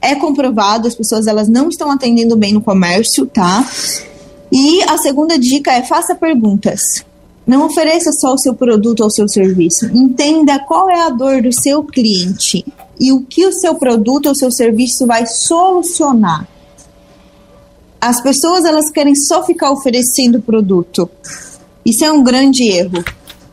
é 0.00 0.14
comprovado, 0.14 0.86
as 0.86 0.94
pessoas 0.94 1.26
elas 1.26 1.48
não 1.48 1.68
estão 1.68 1.90
atendendo 1.90 2.36
bem 2.36 2.52
no 2.52 2.60
comércio, 2.60 3.26
tá? 3.26 3.68
E 4.52 4.82
a 4.84 4.96
segunda 4.98 5.38
dica 5.38 5.72
é 5.72 5.82
faça 5.82 6.14
perguntas. 6.14 7.04
Não 7.46 7.64
ofereça 7.64 8.10
só 8.12 8.34
o 8.34 8.38
seu 8.38 8.54
produto 8.54 9.00
ou 9.00 9.06
o 9.06 9.10
seu 9.10 9.28
serviço. 9.28 9.86
Entenda 9.86 10.58
qual 10.58 10.90
é 10.90 11.02
a 11.02 11.10
dor 11.10 11.42
do 11.42 11.52
seu 11.52 11.82
cliente 11.84 12.64
e 12.98 13.12
o 13.12 13.22
que 13.22 13.46
o 13.46 13.52
seu 13.52 13.76
produto 13.76 14.26
ou 14.26 14.34
seu 14.34 14.50
serviço 14.50 15.06
vai 15.06 15.26
solucionar. 15.26 16.48
As 18.00 18.20
pessoas 18.20 18.64
elas 18.64 18.90
querem 18.90 19.14
só 19.14 19.44
ficar 19.44 19.70
oferecendo 19.70 20.40
produto. 20.40 21.08
Isso 21.86 22.04
é 22.04 22.10
um 22.10 22.24
grande 22.24 22.68
erro. 22.68 23.04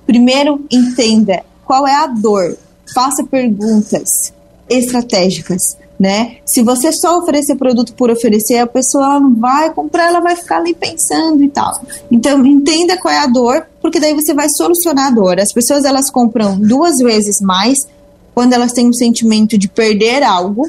Primeiro, 0.08 0.66
entenda 0.72 1.44
qual 1.64 1.88
é 1.88 1.94
a 1.94 2.08
dor. 2.08 2.58
Faça 2.92 3.24
perguntas 3.24 4.34
estratégicas, 4.68 5.78
né? 6.00 6.38
Se 6.44 6.64
você 6.64 6.92
só 6.92 7.20
oferecer 7.20 7.56
produto 7.56 7.94
por 7.94 8.10
oferecer, 8.10 8.58
a 8.58 8.66
pessoa 8.66 9.20
não 9.20 9.36
vai 9.36 9.72
comprar, 9.72 10.08
ela 10.08 10.20
vai 10.20 10.36
ficar 10.36 10.58
ali 10.58 10.74
pensando 10.74 11.44
e 11.44 11.50
tal. 11.50 11.80
Então, 12.10 12.44
entenda 12.44 12.98
qual 12.98 13.14
é 13.14 13.20
a 13.20 13.28
dor, 13.28 13.68
porque 13.80 14.00
daí 14.00 14.16
você 14.16 14.34
vai 14.34 14.48
solucionar 14.50 15.10
a 15.10 15.12
dor. 15.12 15.40
As 15.40 15.54
pessoas 15.54 15.86
elas 15.86 16.10
compram 16.10 16.58
duas 16.60 16.98
vezes 16.98 17.40
mais 17.40 17.88
quando 18.34 18.54
elas 18.54 18.74
têm 18.74 18.90
um 18.90 18.94
sentimento 18.94 19.60
de 19.60 19.68
perder 19.68 20.24
algo 20.24 20.68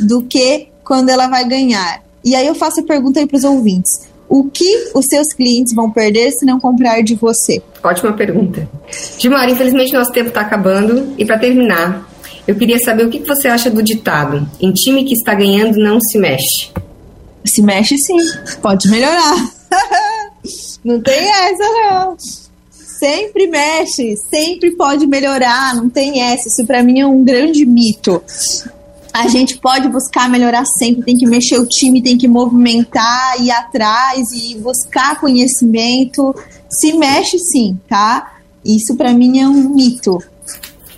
do 0.00 0.22
que 0.22 0.66
quando 0.82 1.10
ela 1.10 1.28
vai 1.28 1.46
ganhar. 1.46 2.02
E 2.24 2.34
aí 2.34 2.46
eu 2.46 2.56
faço 2.56 2.80
a 2.80 2.84
pergunta 2.84 3.20
aí 3.20 3.26
para 3.26 3.36
os 3.36 3.44
ouvintes: 3.44 4.00
o 4.28 4.44
que 4.44 4.90
os 4.94 5.06
seus 5.06 5.32
clientes 5.32 5.74
vão 5.74 5.90
perder 5.90 6.32
se 6.32 6.44
não 6.44 6.58
comprar 6.58 7.02
de 7.02 7.14
você? 7.14 7.62
Ótima 7.82 8.12
pergunta. 8.12 8.68
Gilmar, 9.18 9.48
infelizmente 9.48 9.92
nosso 9.92 10.12
tempo 10.12 10.28
está 10.28 10.40
acabando 10.40 11.14
e 11.18 11.24
para 11.24 11.38
terminar, 11.38 12.08
eu 12.46 12.54
queria 12.54 12.78
saber 12.78 13.06
o 13.06 13.10
que 13.10 13.20
você 13.20 13.48
acha 13.48 13.70
do 13.70 13.82
ditado: 13.82 14.48
em 14.60 14.72
time 14.72 15.04
que 15.04 15.14
está 15.14 15.34
ganhando 15.34 15.78
não 15.78 16.00
se 16.00 16.18
mexe. 16.18 16.70
Se 17.44 17.62
mexe 17.62 17.96
sim, 17.98 18.16
pode 18.62 18.88
melhorar. 18.88 19.36
não 20.84 21.00
tem 21.00 21.30
essa 21.30 21.62
não 21.62 22.16
sempre 23.04 23.46
mexe, 23.46 24.16
sempre 24.16 24.70
pode 24.70 25.06
melhorar, 25.06 25.74
não 25.74 25.90
tem 25.90 26.22
essa. 26.22 26.48
Isso 26.48 26.64
para 26.66 26.82
mim 26.82 27.00
é 27.00 27.06
um 27.06 27.22
grande 27.22 27.66
mito. 27.66 28.22
A 29.14 29.28
gente 29.28 29.58
pode 29.58 29.88
buscar 29.88 30.28
melhorar 30.28 30.64
sempre, 30.64 31.04
tem 31.04 31.16
que 31.16 31.24
mexer 31.24 31.56
o 31.56 31.64
time, 31.64 32.02
tem 32.02 32.18
que 32.18 32.26
movimentar, 32.26 33.40
ir 33.40 33.48
atrás 33.52 34.32
e 34.32 34.56
buscar 34.56 35.20
conhecimento. 35.20 36.34
Se 36.68 36.92
mexe 36.94 37.38
sim, 37.38 37.78
tá? 37.88 38.32
Isso 38.64 38.96
para 38.96 39.12
mim 39.12 39.38
é 39.38 39.46
um 39.46 39.68
mito. 39.72 40.18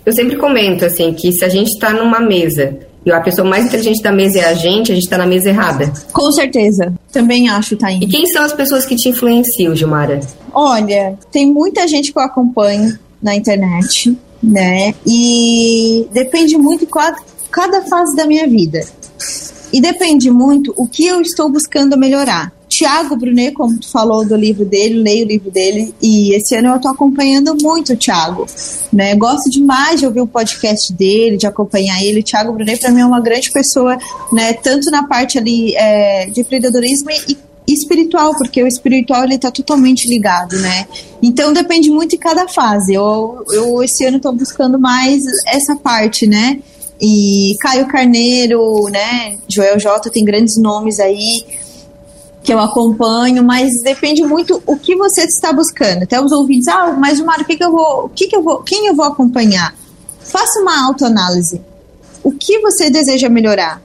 Eu 0.07 0.15
sempre 0.15 0.37
comento 0.37 0.87
assim 0.87 1.13
que 1.13 1.31
se 1.31 1.45
a 1.45 1.51
gente 1.51 1.69
está 1.69 1.93
numa 1.93 2.19
mesa 2.19 2.79
e 3.05 3.13
a 3.13 3.21
pessoa 3.21 3.47
mais 3.47 3.67
inteligente 3.67 4.03
da 4.03 4.11
mesa 4.11 4.39
é 4.39 4.45
a 4.47 4.55
gente, 4.55 4.91
a 4.91 4.95
gente 4.95 5.05
está 5.05 5.19
na 5.19 5.27
mesa 5.27 5.51
errada. 5.51 5.93
Com 6.11 6.33
certeza. 6.33 6.95
Também 7.13 7.51
acho, 7.51 7.77
Thaís. 7.77 8.01
E 8.01 8.07
quem 8.07 8.25
são 8.29 8.43
as 8.43 8.55
pessoas 8.55 8.87
que 8.87 8.97
te 8.97 9.11
influenciam, 9.11 9.77
Gilmara? 9.77 10.21
Olha, 10.55 11.19
tem 11.31 11.53
muita 11.53 11.87
gente 11.87 12.13
que 12.13 12.19
eu 12.19 12.23
acompanho 12.23 12.99
na 13.23 13.37
internet, 13.37 14.17
né? 14.43 14.95
E 15.07 16.07
depende 16.13 16.57
muito 16.57 16.81
de 16.81 16.87
cada 17.57 17.81
fase 17.87 18.15
da 18.15 18.27
minha 18.27 18.47
vida. 18.47 18.87
E 19.73 19.81
depende 19.81 20.31
muito 20.31 20.75
o 20.77 20.87
que 20.87 21.07
eu 21.07 21.23
estou 21.23 21.49
buscando 21.49 21.97
melhorar. 21.97 22.53
Tiago 22.69 23.17
Brunet, 23.17 23.53
como 23.53 23.79
tu 23.79 23.91
falou 23.91 24.27
do 24.27 24.37
livro 24.37 24.67
dele, 24.67 24.97
leio 24.97 25.25
o 25.25 25.29
livro 25.29 25.51
dele 25.51 25.95
e 26.03 26.35
esse 26.35 26.55
ano 26.55 26.69
eu 26.69 26.77
estou 26.77 26.91
acompanhando 26.91 27.57
muito 27.63 27.95
o 27.95 27.97
Tiago, 27.97 28.45
né? 28.93 29.15
Gosto 29.15 29.49
demais 29.49 29.99
de 29.99 30.07
ouvir 30.07 30.21
o 30.21 30.27
podcast 30.27 30.93
dele, 30.93 31.39
de 31.39 31.47
acompanhar 31.47 32.03
ele. 32.05 32.21
O 32.21 32.23
Tiago 32.23 32.53
Brunet 32.53 32.79
para 32.79 32.91
mim 32.91 33.01
é 33.01 33.07
uma 33.07 33.21
grande 33.21 33.51
pessoa, 33.51 33.97
né? 34.31 34.53
Tanto 34.53 34.91
na 34.91 35.05
parte 35.05 35.39
ali 35.39 35.75
é, 35.77 36.27
de 36.27 36.43
empreendedorismo 36.43 37.09
e 37.11 37.39
espiritual, 37.67 38.35
porque 38.37 38.63
o 38.63 38.67
espiritual 38.67 39.25
ele 39.25 39.39
tá 39.39 39.51
totalmente 39.51 40.07
ligado, 40.07 40.59
né? 40.59 40.87
Então 41.23 41.55
depende 41.55 41.89
muito 41.89 42.11
de 42.11 42.19
cada 42.19 42.47
fase. 42.47 42.93
Eu, 42.93 43.43
eu 43.51 43.83
esse 43.83 44.05
ano 44.05 44.19
estou 44.19 44.33
buscando 44.33 44.79
mais 44.79 45.23
essa 45.47 45.75
parte, 45.77 46.27
né? 46.27 46.61
E 47.01 47.55
Caio 47.61 47.87
Carneiro, 47.89 48.85
né? 48.91 49.39
Joel 49.49 49.79
J 49.79 50.11
tem 50.11 50.25
grandes 50.25 50.57
nomes 50.57 50.99
aí 50.99 51.45
que 52.43 52.55
eu 52.55 52.61
acompanho, 52.61 53.43
mas 53.43 53.83
depende 53.83 54.23
muito 54.23 54.63
o 54.65 54.77
que 54.77 54.95
você 54.95 55.23
está 55.23 55.53
buscando. 55.53 56.05
Até 56.05 56.21
os 56.21 56.31
ouvintes, 56.31 56.69
ah, 56.69 56.97
mas 56.99 57.21
Mário, 57.21 57.43
o 57.43 57.47
que, 57.47 57.57
que 57.57 57.65
eu 57.65 57.73
vou, 57.73 58.05
o 58.05 58.09
que, 58.09 58.29
que 58.29 58.37
eu 58.37 58.43
vou, 58.43 58.63
quem 58.63 58.87
eu 58.87 58.95
vou 58.95 59.05
acompanhar? 59.05 59.75
Faça 60.21 60.61
uma 60.61 60.87
autoanálise. 60.87 61.61
O 62.23 62.31
que 62.31 62.61
você 62.61 62.89
deseja 62.89 63.29
melhorar? 63.29 63.83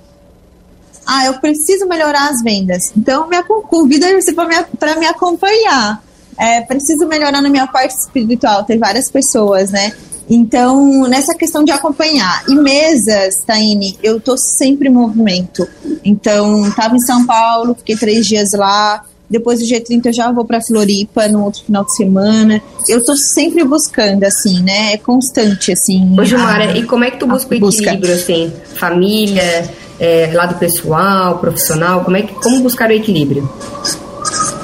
Ah, 1.05 1.25
eu 1.25 1.33
preciso 1.39 1.87
melhorar 1.87 2.29
as 2.29 2.41
vendas. 2.43 2.91
Então, 2.95 3.27
me 3.27 3.41
convida 3.43 4.07
você 4.19 4.31
para 4.31 4.47
me, 4.47 4.99
me 4.99 5.07
acompanhar. 5.07 6.01
É, 6.39 6.61
preciso 6.61 7.07
melhorar 7.07 7.41
na 7.41 7.49
minha 7.49 7.67
parte 7.67 7.95
espiritual. 7.95 8.63
Tem 8.63 8.77
várias 8.77 9.09
pessoas, 9.09 9.71
né? 9.71 9.91
Então, 10.29 11.07
nessa 11.07 11.33
questão 11.35 11.63
de 11.63 11.71
acompanhar. 11.71 12.43
E 12.47 12.55
mesas, 12.55 13.35
Taine, 13.45 13.97
eu 14.01 14.19
tô 14.19 14.35
sempre 14.37 14.87
em 14.87 14.91
movimento. 14.91 15.67
Então, 16.03 16.69
tava 16.71 16.95
em 16.95 17.01
São 17.01 17.25
Paulo, 17.25 17.75
fiquei 17.75 17.95
três 17.95 18.25
dias 18.25 18.51
lá. 18.53 19.03
Depois 19.29 19.59
do 19.59 19.65
G30 19.65 20.07
eu 20.07 20.13
já 20.13 20.31
vou 20.31 20.43
para 20.43 20.59
Floripa 20.61 21.25
no 21.29 21.45
outro 21.45 21.63
final 21.63 21.85
de 21.85 21.95
semana. 21.95 22.61
Eu 22.89 23.01
tô 23.01 23.15
sempre 23.15 23.63
buscando, 23.63 24.25
assim, 24.25 24.61
né? 24.61 24.93
É 24.93 24.97
constante, 24.97 25.71
assim. 25.71 26.19
Ô, 26.19 26.23
Gilmara, 26.25 26.71
a, 26.71 26.77
e 26.77 26.83
como 26.83 27.05
é 27.05 27.11
que 27.11 27.17
tu 27.17 27.25
busca 27.25 27.51
o 27.51 27.55
equilíbrio, 27.55 27.99
busca. 27.99 28.13
assim? 28.13 28.51
Família, 28.75 29.69
é, 29.97 30.31
lado 30.33 30.55
pessoal, 30.55 31.39
profissional? 31.39 32.03
Como, 32.03 32.17
é 32.17 32.23
que, 32.23 32.33
como 32.33 32.59
buscar 32.59 32.89
o 32.89 32.93
equilíbrio? 32.93 33.49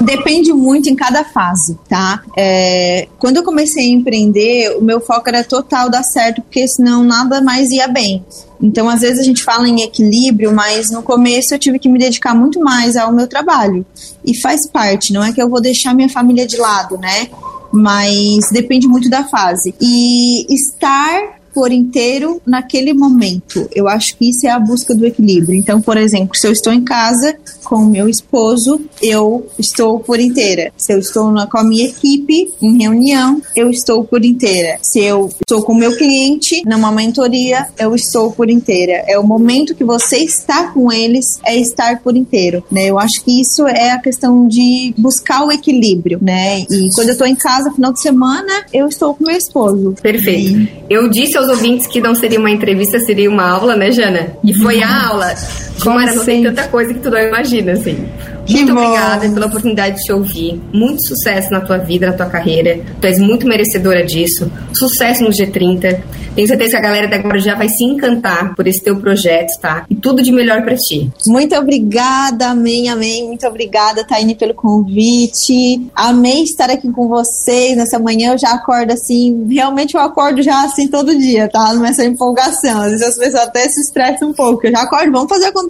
Depende 0.00 0.52
muito 0.52 0.88
em 0.88 0.94
cada 0.94 1.24
fase, 1.24 1.78
tá? 1.88 2.22
É, 2.36 3.08
quando 3.18 3.38
eu 3.38 3.42
comecei 3.42 3.84
a 3.84 3.88
empreender, 3.88 4.76
o 4.76 4.82
meu 4.82 5.00
foco 5.00 5.28
era 5.28 5.42
total 5.42 5.90
dar 5.90 6.02
certo, 6.04 6.40
porque 6.42 6.66
senão 6.68 7.02
nada 7.02 7.40
mais 7.40 7.70
ia 7.70 7.88
bem. 7.88 8.24
Então, 8.60 8.88
às 8.88 9.00
vezes 9.00 9.20
a 9.20 9.22
gente 9.22 9.42
fala 9.42 9.68
em 9.68 9.82
equilíbrio, 9.82 10.54
mas 10.54 10.90
no 10.90 11.02
começo 11.02 11.54
eu 11.54 11.58
tive 11.58 11.78
que 11.78 11.88
me 11.88 11.98
dedicar 11.98 12.34
muito 12.34 12.60
mais 12.60 12.96
ao 12.96 13.12
meu 13.12 13.26
trabalho. 13.26 13.84
E 14.24 14.36
faz 14.40 14.66
parte, 14.66 15.12
não 15.12 15.22
é 15.22 15.32
que 15.32 15.42
eu 15.42 15.48
vou 15.48 15.60
deixar 15.60 15.94
minha 15.94 16.08
família 16.08 16.46
de 16.46 16.56
lado, 16.56 16.96
né? 16.98 17.28
Mas 17.72 18.50
depende 18.52 18.88
muito 18.88 19.10
da 19.10 19.24
fase. 19.24 19.74
E 19.80 20.46
estar 20.52 21.37
por 21.58 21.72
inteiro 21.72 22.40
naquele 22.46 22.94
momento. 22.94 23.68
Eu 23.74 23.88
acho 23.88 24.16
que 24.16 24.30
isso 24.30 24.46
é 24.46 24.50
a 24.50 24.60
busca 24.60 24.94
do 24.94 25.04
equilíbrio. 25.04 25.58
Então, 25.58 25.80
por 25.80 25.96
exemplo, 25.96 26.36
se 26.36 26.46
eu 26.46 26.52
estou 26.52 26.72
em 26.72 26.84
casa 26.84 27.34
com 27.64 27.78
o 27.78 27.90
meu 27.90 28.08
esposo, 28.08 28.80
eu 29.02 29.44
estou 29.58 29.98
por 29.98 30.20
inteira. 30.20 30.72
Se 30.76 30.92
eu 30.92 31.00
estou 31.00 31.32
na, 31.32 31.48
com 31.48 31.58
a 31.58 31.64
minha 31.64 31.86
equipe 31.86 32.48
em 32.62 32.78
reunião, 32.78 33.42
eu 33.56 33.70
estou 33.70 34.04
por 34.04 34.24
inteira. 34.24 34.78
Se 34.82 35.00
eu 35.00 35.26
estou 35.26 35.60
com 35.64 35.72
o 35.72 35.76
meu 35.76 35.96
cliente 35.96 36.62
numa 36.64 36.92
mentoria, 36.92 37.66
eu 37.76 37.92
estou 37.92 38.30
por 38.30 38.48
inteira. 38.48 39.02
É 39.08 39.18
o 39.18 39.26
momento 39.26 39.74
que 39.74 39.82
você 39.82 40.18
está 40.18 40.68
com 40.68 40.92
eles, 40.92 41.26
é 41.44 41.56
estar 41.56 42.00
por 42.04 42.16
inteiro, 42.16 42.62
né? 42.70 42.86
Eu 42.86 43.00
acho 43.00 43.24
que 43.24 43.40
isso 43.40 43.66
é 43.66 43.90
a 43.90 43.98
questão 43.98 44.46
de 44.46 44.94
buscar 44.96 45.44
o 45.44 45.50
equilíbrio, 45.50 46.20
né? 46.22 46.60
E 46.60 46.88
quando 46.94 47.08
eu 47.08 47.14
estou 47.14 47.26
em 47.26 47.34
casa, 47.34 47.72
final 47.72 47.92
de 47.92 48.00
semana, 48.00 48.64
eu 48.72 48.86
estou 48.86 49.12
com 49.12 49.24
meu 49.24 49.36
esposo. 49.36 49.96
Perfeito. 50.00 50.50
E... 50.50 50.68
Eu 50.88 51.08
disse 51.08 51.36
aos 51.36 51.47
ouvintes 51.48 51.86
que 51.86 52.00
não 52.00 52.14
seria 52.14 52.38
uma 52.38 52.50
entrevista, 52.50 52.98
seria 53.00 53.30
uma 53.30 53.48
aula, 53.48 53.74
né, 53.74 53.90
Jana? 53.90 54.36
E 54.44 54.54
foi 54.54 54.82
a 54.82 55.08
aula. 55.08 55.34
Como 55.82 56.00
era, 56.00 56.14
não 56.14 56.24
tem 56.24 56.42
tanta 56.42 56.68
coisa 56.68 56.92
que 56.92 57.00
tu 57.00 57.10
não 57.10 57.18
imagina, 57.18 57.72
assim. 57.72 58.06
Muito 58.48 58.72
obrigada 58.72 59.28
pela 59.28 59.46
oportunidade 59.46 59.96
de 59.96 60.02
te 60.02 60.12
ouvir. 60.12 60.60
Muito 60.72 61.06
sucesso 61.06 61.50
na 61.50 61.60
tua 61.60 61.76
vida, 61.76 62.06
na 62.06 62.14
tua 62.14 62.26
carreira. 62.26 62.80
Tu 63.00 63.06
és 63.06 63.18
muito 63.18 63.46
merecedora 63.46 64.04
disso. 64.04 64.50
Sucesso 64.72 65.22
no 65.22 65.30
G30. 65.30 66.00
Tenho 66.34 66.46
certeza 66.48 66.70
que 66.70 66.76
a 66.76 66.80
galera 66.80 67.08
da 67.08 67.16
agora 67.16 67.40
já 67.40 67.54
vai 67.54 67.68
se 67.68 67.84
encantar 67.84 68.54
por 68.54 68.66
esse 68.66 68.80
teu 68.82 68.96
projeto, 68.96 69.48
tá? 69.60 69.84
E 69.90 69.94
tudo 69.94 70.22
de 70.22 70.30
melhor 70.30 70.62
para 70.62 70.76
ti. 70.76 71.10
Muito 71.26 71.54
obrigada, 71.56 72.50
amém, 72.50 72.88
amém. 72.88 73.26
Muito 73.26 73.46
obrigada, 73.46 74.04
Taine, 74.04 74.34
pelo 74.34 74.54
convite. 74.54 75.90
Amei 75.94 76.44
estar 76.44 76.70
aqui 76.70 76.90
com 76.92 77.08
vocês 77.08 77.76
nessa 77.76 77.98
manhã. 77.98 78.32
Eu 78.32 78.38
já 78.38 78.52
acordo 78.52 78.92
assim, 78.92 79.46
realmente 79.50 79.94
eu 79.94 80.00
acordo 80.00 80.40
já 80.40 80.64
assim 80.64 80.86
todo 80.86 81.18
dia, 81.18 81.48
tá? 81.48 81.74
Nessa 81.74 82.04
empolgação. 82.04 82.82
Às 82.82 82.92
vezes 82.92 83.06
as 83.06 83.16
pessoas 83.16 83.42
até 83.42 83.68
se 83.68 83.80
estressam 83.80 84.30
um 84.30 84.32
pouco. 84.32 84.66
Eu 84.66 84.70
já 84.70 84.82
acordo, 84.82 85.10
vamos 85.10 85.28
fazer 85.28 85.46
acontecer. 85.46 85.67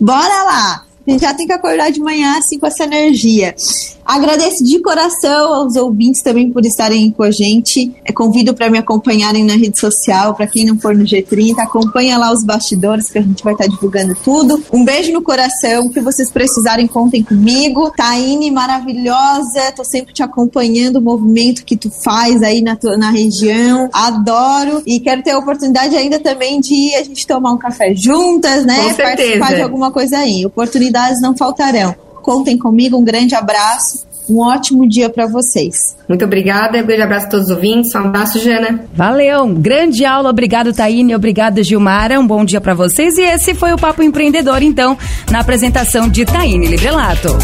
Bora 0.00 0.42
lá! 0.44 0.84
A 1.06 1.10
gente 1.10 1.20
já 1.20 1.34
tem 1.34 1.46
que 1.46 1.52
acordar 1.52 1.90
de 1.90 2.00
manhã 2.00 2.38
assim 2.38 2.58
com 2.58 2.66
essa 2.66 2.84
energia. 2.84 3.54
Agradeço 4.04 4.64
de 4.64 4.80
coração 4.80 5.54
aos 5.54 5.76
ouvintes 5.76 6.22
também 6.22 6.50
por 6.50 6.64
estarem 6.64 7.10
com 7.10 7.22
a 7.22 7.30
gente. 7.30 7.92
É, 8.04 8.12
convido 8.12 8.52
para 8.52 8.68
me 8.68 8.76
acompanharem 8.76 9.44
na 9.44 9.54
rede 9.54 9.78
social. 9.78 10.34
Para 10.34 10.46
quem 10.46 10.64
não 10.64 10.78
for 10.78 10.94
no 10.94 11.04
G30, 11.04 11.58
acompanha 11.58 12.18
lá 12.18 12.32
os 12.32 12.44
bastidores 12.44 13.08
que 13.08 13.18
a 13.18 13.22
gente 13.22 13.42
vai 13.44 13.54
estar 13.54 13.64
tá 13.64 13.70
divulgando 13.70 14.16
tudo. 14.24 14.62
Um 14.72 14.84
beijo 14.84 15.12
no 15.12 15.22
coração. 15.22 15.86
O 15.86 15.90
que 15.90 16.00
vocês 16.00 16.30
precisarem, 16.30 16.86
contem 16.86 17.22
comigo. 17.22 17.92
Taine, 17.96 18.50
maravilhosa. 18.50 19.72
Tô 19.74 19.84
sempre 19.84 20.12
te 20.12 20.22
acompanhando 20.22 20.96
o 20.96 21.02
movimento 21.02 21.64
que 21.64 21.76
tu 21.76 21.90
faz 22.04 22.42
aí 22.42 22.60
na, 22.60 22.74
tua, 22.74 22.96
na 22.96 23.10
região. 23.10 23.88
Adoro. 23.92 24.82
E 24.84 24.98
quero 24.98 25.22
ter 25.22 25.30
a 25.30 25.38
oportunidade 25.38 25.94
ainda 25.94 26.18
também 26.18 26.60
de 26.60 26.94
a 26.96 27.04
gente 27.04 27.24
tomar 27.26 27.52
um 27.52 27.58
café 27.58 27.94
juntas, 27.94 28.66
né? 28.66 28.76
Com 28.76 28.94
certeza. 28.94 29.38
Participar 29.38 29.54
de 29.54 29.62
alguma 29.62 29.92
coisa 29.92 30.18
aí. 30.18 30.44
Oportunidades 30.92 31.20
não 31.22 31.36
faltarão. 31.36 31.94
Contem 32.22 32.58
comigo, 32.58 32.98
um 32.98 33.04
grande 33.04 33.34
abraço. 33.34 34.06
Um 34.28 34.38
ótimo 34.38 34.88
dia 34.88 35.10
para 35.10 35.26
vocês. 35.26 35.96
Muito 36.08 36.24
obrigada, 36.24 36.78
um 36.78 36.86
grande 36.86 37.02
abraço 37.02 37.26
a 37.26 37.28
todos 37.30 37.46
os 37.46 37.56
ouvintes. 37.56 37.92
Um 37.94 37.98
abraço, 38.00 38.38
Jana. 38.38 38.84
Valeu, 38.94 39.48
grande 39.48 40.04
aula. 40.04 40.30
Obrigado, 40.30 40.72
Taine. 40.72 41.14
Obrigado, 41.14 41.62
Gilmara. 41.62 42.20
Um 42.20 42.26
bom 42.26 42.44
dia 42.44 42.60
para 42.60 42.74
vocês. 42.74 43.18
E 43.18 43.22
esse 43.22 43.54
foi 43.54 43.72
o 43.72 43.78
Papo 43.78 44.02
Empreendedor, 44.02 44.62
então, 44.62 44.96
na 45.30 45.40
apresentação 45.40 46.08
de 46.08 46.24
Taine 46.24 46.66
Librelato. 46.66 47.36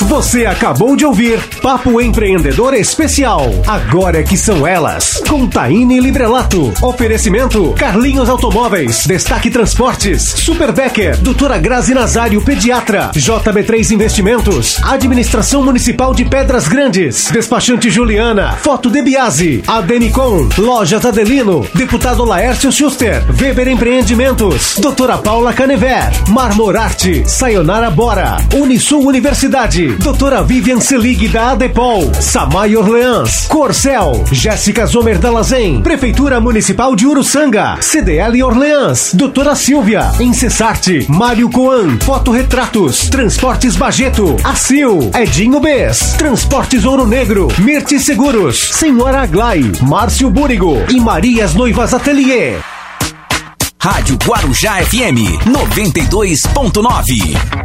Você 0.00 0.44
acabou 0.44 0.96
de 0.96 1.04
ouvir 1.06 1.38
Papo 1.62 2.00
Empreendedor 2.00 2.74
Especial. 2.74 3.42
Agora 3.66 4.22
que 4.22 4.36
são 4.36 4.66
elas. 4.66 5.22
Com 5.28 5.46
Taine 5.46 6.00
Librelato. 6.00 6.72
Oferecimento 6.82 7.72
Carlinhos 7.78 8.28
Automóveis. 8.28 9.06
Destaque 9.06 9.50
Transportes. 9.50 10.22
Super 10.22 10.72
Becker. 10.72 11.16
Doutora 11.18 11.58
Grazi 11.58 11.94
Nazário 11.94 12.42
Pediatra. 12.42 13.10
JB3 13.14 13.92
Investimentos. 13.92 14.80
Administração 14.82 15.62
Municipal 15.64 16.12
de 16.12 16.24
Pedras 16.24 16.66
Grandes. 16.66 17.30
Despachante 17.30 17.88
Juliana. 17.90 18.52
Foto 18.62 18.90
de 18.90 19.00
Biase. 19.00 19.62
Adenicon. 19.66 20.48
Lojas 20.58 21.04
Adelino. 21.04 21.66
Deputado 21.74 22.24
Laércio 22.24 22.72
Schuster. 22.72 23.22
Weber 23.40 23.68
Empreendimentos. 23.68 24.76
Doutora 24.78 25.18
Paula 25.18 25.52
Canever. 25.52 26.10
Marmorarte. 26.28 27.24
Sayonara 27.28 27.90
Bora. 27.90 28.36
Unisul 28.54 29.06
Universidade. 29.06 29.73
Doutora 29.74 30.40
Vivian 30.40 30.80
Selig 30.80 31.28
da 31.32 31.50
Adepol, 31.50 32.08
Samay 32.20 32.76
Orleans, 32.76 33.48
Corcel, 33.48 34.24
Jéssica 34.30 34.86
Zomer 34.86 35.18
da 35.18 35.32
Lazen, 35.32 35.82
Prefeitura 35.82 36.40
Municipal 36.40 36.94
de 36.94 37.04
Uruçanga, 37.04 37.76
CDL 37.80 38.40
Orleans, 38.44 39.12
Doutora 39.14 39.56
Silvia, 39.56 40.12
Incessarte, 40.20 41.04
Mário 41.08 41.50
Coan, 41.50 41.98
Fotorretratos, 41.98 43.08
Transportes 43.08 43.74
Bageto, 43.74 44.36
Acil, 44.44 45.10
Edinho 45.12 45.58
Bes, 45.58 46.14
Transportes 46.18 46.84
Ouro 46.84 47.04
Negro, 47.04 47.48
Mirti 47.58 47.98
Seguros, 47.98 48.70
Senhora 48.72 49.22
Aglai, 49.22 49.72
Márcio 49.82 50.30
Búrigo. 50.30 50.84
E 50.88 51.00
Marias 51.00 51.52
Noivas 51.54 51.92
Atelier. 51.92 52.60
Rádio 53.80 54.16
Guarujá 54.24 54.80
FM 54.82 55.40
92.9. 55.44 57.64